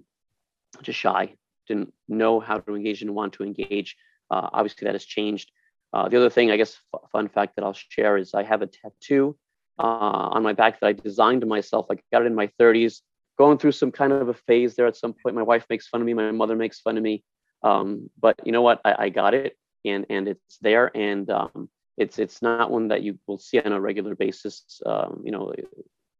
just 0.81 0.99
shy, 0.99 1.33
didn't 1.67 1.93
know 2.07 2.39
how 2.39 2.59
to 2.59 2.75
engage, 2.75 2.99
didn't 2.99 3.15
want 3.15 3.33
to 3.33 3.43
engage. 3.43 3.95
Uh, 4.29 4.49
obviously, 4.53 4.85
that 4.85 4.95
has 4.95 5.05
changed. 5.05 5.51
Uh, 5.93 6.09
the 6.09 6.17
other 6.17 6.29
thing, 6.29 6.51
I 6.51 6.57
guess, 6.57 6.77
f- 6.93 7.09
fun 7.11 7.29
fact 7.29 7.55
that 7.55 7.63
I'll 7.63 7.73
share 7.73 8.17
is 8.17 8.33
I 8.33 8.43
have 8.43 8.61
a 8.61 8.67
tattoo 8.67 9.37
uh, 9.79 10.29
on 10.31 10.43
my 10.43 10.53
back 10.53 10.79
that 10.79 10.87
I 10.87 10.93
designed 10.93 11.45
myself. 11.45 11.87
I 11.91 11.95
got 12.11 12.23
it 12.23 12.25
in 12.25 12.35
my 12.35 12.49
30s, 12.59 13.01
going 13.37 13.57
through 13.57 13.73
some 13.73 13.91
kind 13.91 14.11
of 14.11 14.29
a 14.29 14.33
phase 14.33 14.75
there 14.75 14.87
at 14.87 14.97
some 14.97 15.13
point. 15.13 15.35
My 15.35 15.43
wife 15.43 15.65
makes 15.69 15.87
fun 15.87 16.01
of 16.01 16.07
me, 16.07 16.13
my 16.13 16.31
mother 16.31 16.55
makes 16.55 16.79
fun 16.79 16.97
of 16.97 17.03
me. 17.03 17.23
Um, 17.63 18.09
but 18.19 18.35
you 18.45 18.51
know 18.51 18.61
what? 18.61 18.81
I, 18.85 18.95
I, 19.05 19.09
got 19.09 19.33
it, 19.33 19.57
and 19.85 20.05
and 20.09 20.27
it's 20.27 20.57
there, 20.61 20.91
and 20.95 21.27
um, 21.31 21.69
it's 21.97 22.19
it's 22.19 22.41
not 22.41 22.69
one 22.69 22.89
that 22.89 23.01
you 23.01 23.17
will 23.25 23.39
see 23.39 23.59
on 23.59 23.71
a 23.71 23.81
regular 23.81 24.15
basis. 24.15 24.81
Um, 24.85 25.21
you 25.23 25.31
know, 25.31 25.51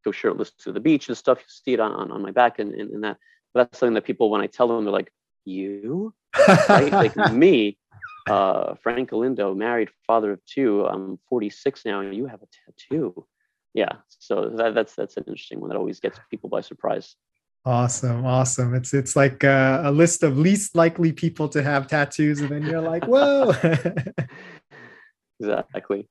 go 0.06 0.12
shirtless 0.12 0.52
to 0.60 0.72
the 0.72 0.80
beach 0.80 1.08
and 1.08 1.18
stuff. 1.18 1.40
You 1.40 1.46
see 1.48 1.74
it 1.74 1.80
on, 1.80 1.92
on, 1.92 2.12
on 2.12 2.22
my 2.22 2.32
back 2.32 2.60
and, 2.60 2.74
and, 2.74 2.92
and 2.92 3.04
that 3.04 3.18
that's 3.56 3.80
something 3.80 3.96
that 3.96 4.06
people, 4.06 4.30
when 4.30 4.42
I 4.42 4.48
tell 4.48 4.68
them, 4.68 4.84
they're 4.84 4.94
like, 4.94 5.12
"You, 5.46 6.14
right? 6.70 6.92
like 7.04 7.16
me, 7.32 7.78
uh, 8.30 8.76
Frank 8.84 9.10
Galindo, 9.10 9.56
married, 9.56 9.90
father 10.06 10.34
of 10.34 10.46
two. 10.46 10.86
I'm 10.86 11.18
46 11.30 11.86
now, 11.86 12.02
and 12.02 12.16
you 12.16 12.28
have 12.28 12.42
a 12.42 12.48
tattoo." 12.66 13.26
Yeah, 13.74 13.94
so 14.10 14.50
that, 14.50 14.76
that's 14.76 14.96
that's 14.96 15.18
an 15.18 15.24
interesting 15.28 15.60
one 15.60 15.70
that 15.70 15.78
always 15.78 16.00
gets 16.00 16.20
people 16.30 16.50
by 16.50 16.62
surprise. 16.62 17.16
Awesome, 17.66 18.26
awesome. 18.26 18.76
It's 18.76 18.94
it's 18.94 19.16
like 19.16 19.44
a, 19.44 19.82
a 19.86 19.92
list 19.92 20.22
of 20.22 20.38
least 20.38 20.76
likely 20.76 21.12
people 21.12 21.50
to 21.50 21.64
have 21.64 21.88
tattoos, 21.88 22.40
and 22.40 22.50
then 22.50 22.64
you're 22.64 22.82
like, 22.82 23.06
"Whoa!" 23.06 23.54
exactly. 25.40 26.08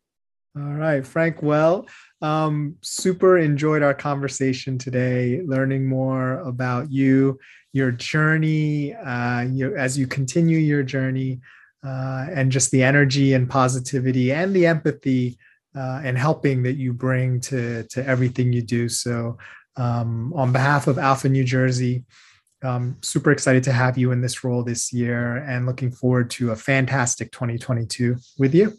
All 0.56 0.74
right, 0.74 1.04
Frank. 1.04 1.42
Well, 1.42 1.88
um, 2.22 2.76
super 2.80 3.38
enjoyed 3.38 3.82
our 3.82 3.92
conversation 3.94 4.78
today, 4.78 5.42
learning 5.44 5.84
more 5.84 6.38
about 6.40 6.92
you, 6.92 7.40
your 7.72 7.90
journey, 7.90 8.94
uh, 8.94 9.46
as 9.76 9.98
you 9.98 10.06
continue 10.06 10.58
your 10.58 10.84
journey, 10.84 11.40
uh, 11.84 12.28
and 12.32 12.52
just 12.52 12.70
the 12.70 12.84
energy 12.84 13.34
and 13.34 13.50
positivity 13.50 14.32
and 14.32 14.54
the 14.54 14.64
empathy 14.64 15.36
uh, 15.76 16.00
and 16.04 16.16
helping 16.16 16.62
that 16.62 16.74
you 16.74 16.92
bring 16.92 17.40
to, 17.40 17.82
to 17.88 18.06
everything 18.06 18.52
you 18.52 18.62
do. 18.62 18.88
So, 18.88 19.36
um, 19.76 20.32
on 20.34 20.52
behalf 20.52 20.86
of 20.86 20.96
ALPFA 20.96 21.32
New 21.32 21.42
Jersey, 21.42 22.04
um, 22.62 22.96
super 23.02 23.32
excited 23.32 23.64
to 23.64 23.72
have 23.72 23.98
you 23.98 24.12
in 24.12 24.20
this 24.20 24.44
role 24.44 24.62
this 24.62 24.92
year 24.92 25.38
and 25.38 25.66
looking 25.66 25.90
forward 25.90 26.30
to 26.30 26.52
a 26.52 26.56
fantastic 26.56 27.32
2022 27.32 28.16
with 28.38 28.54
you. 28.54 28.72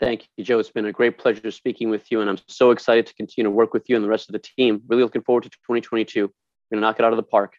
Thank 0.00 0.28
you, 0.36 0.44
Joe. 0.44 0.60
It's 0.60 0.70
been 0.70 0.86
a 0.86 0.92
great 0.92 1.18
pleasure 1.18 1.50
speaking 1.50 1.90
with 1.90 2.10
you, 2.10 2.20
and 2.20 2.30
I'm 2.30 2.38
so 2.46 2.70
excited 2.70 3.06
to 3.06 3.14
continue 3.14 3.44
to 3.44 3.50
work 3.50 3.74
with 3.74 3.88
you 3.88 3.96
and 3.96 4.04
the 4.04 4.08
rest 4.08 4.28
of 4.28 4.32
the 4.32 4.38
team. 4.38 4.80
Really 4.86 5.02
looking 5.02 5.22
forward 5.22 5.42
to 5.44 5.50
2022. 5.50 6.20
We're 6.20 6.26
going 6.70 6.80
to 6.80 6.80
knock 6.80 6.98
it 6.98 7.04
out 7.04 7.12
of 7.12 7.16
the 7.16 7.24
park. 7.24 7.54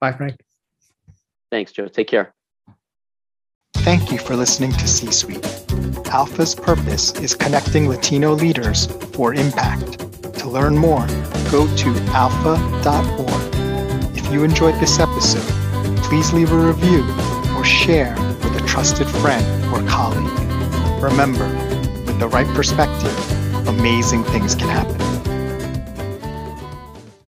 Bye, 0.00 0.12
Frank. 0.12 0.36
Thanks, 1.50 1.72
Joe. 1.72 1.88
Take 1.88 2.08
care. 2.08 2.34
Thank 3.74 4.10
you 4.10 4.18
for 4.18 4.36
listening 4.36 4.72
to 4.72 4.88
C 4.88 5.12
Suite. 5.12 5.42
ALPFA's 6.06 6.54
purpose 6.54 7.12
is 7.20 7.34
connecting 7.34 7.88
Latino 7.88 8.32
leaders 8.32 8.86
for 9.14 9.34
impact. 9.34 9.98
To 10.40 10.48
learn 10.48 10.76
more, 10.76 11.06
go 11.50 11.66
to 11.76 11.92
alpfa.org. 12.14 14.16
If 14.16 14.32
you 14.32 14.44
enjoyed 14.44 14.80
this 14.80 14.98
episode, 14.98 15.46
please 16.02 16.32
leave 16.32 16.52
a 16.52 16.56
review 16.56 17.04
or 17.56 17.64
share 17.64 18.14
with 18.42 18.60
a 18.60 18.66
trusted 18.66 19.08
friend 19.08 19.44
or 19.72 19.86
colleague. 19.88 20.55
Remember, 21.00 21.46
with 22.06 22.18
the 22.18 22.28
right 22.28 22.46
perspective, 22.48 23.68
amazing 23.68 24.24
things 24.24 24.54
can 24.54 24.68
happen. 24.68 25.05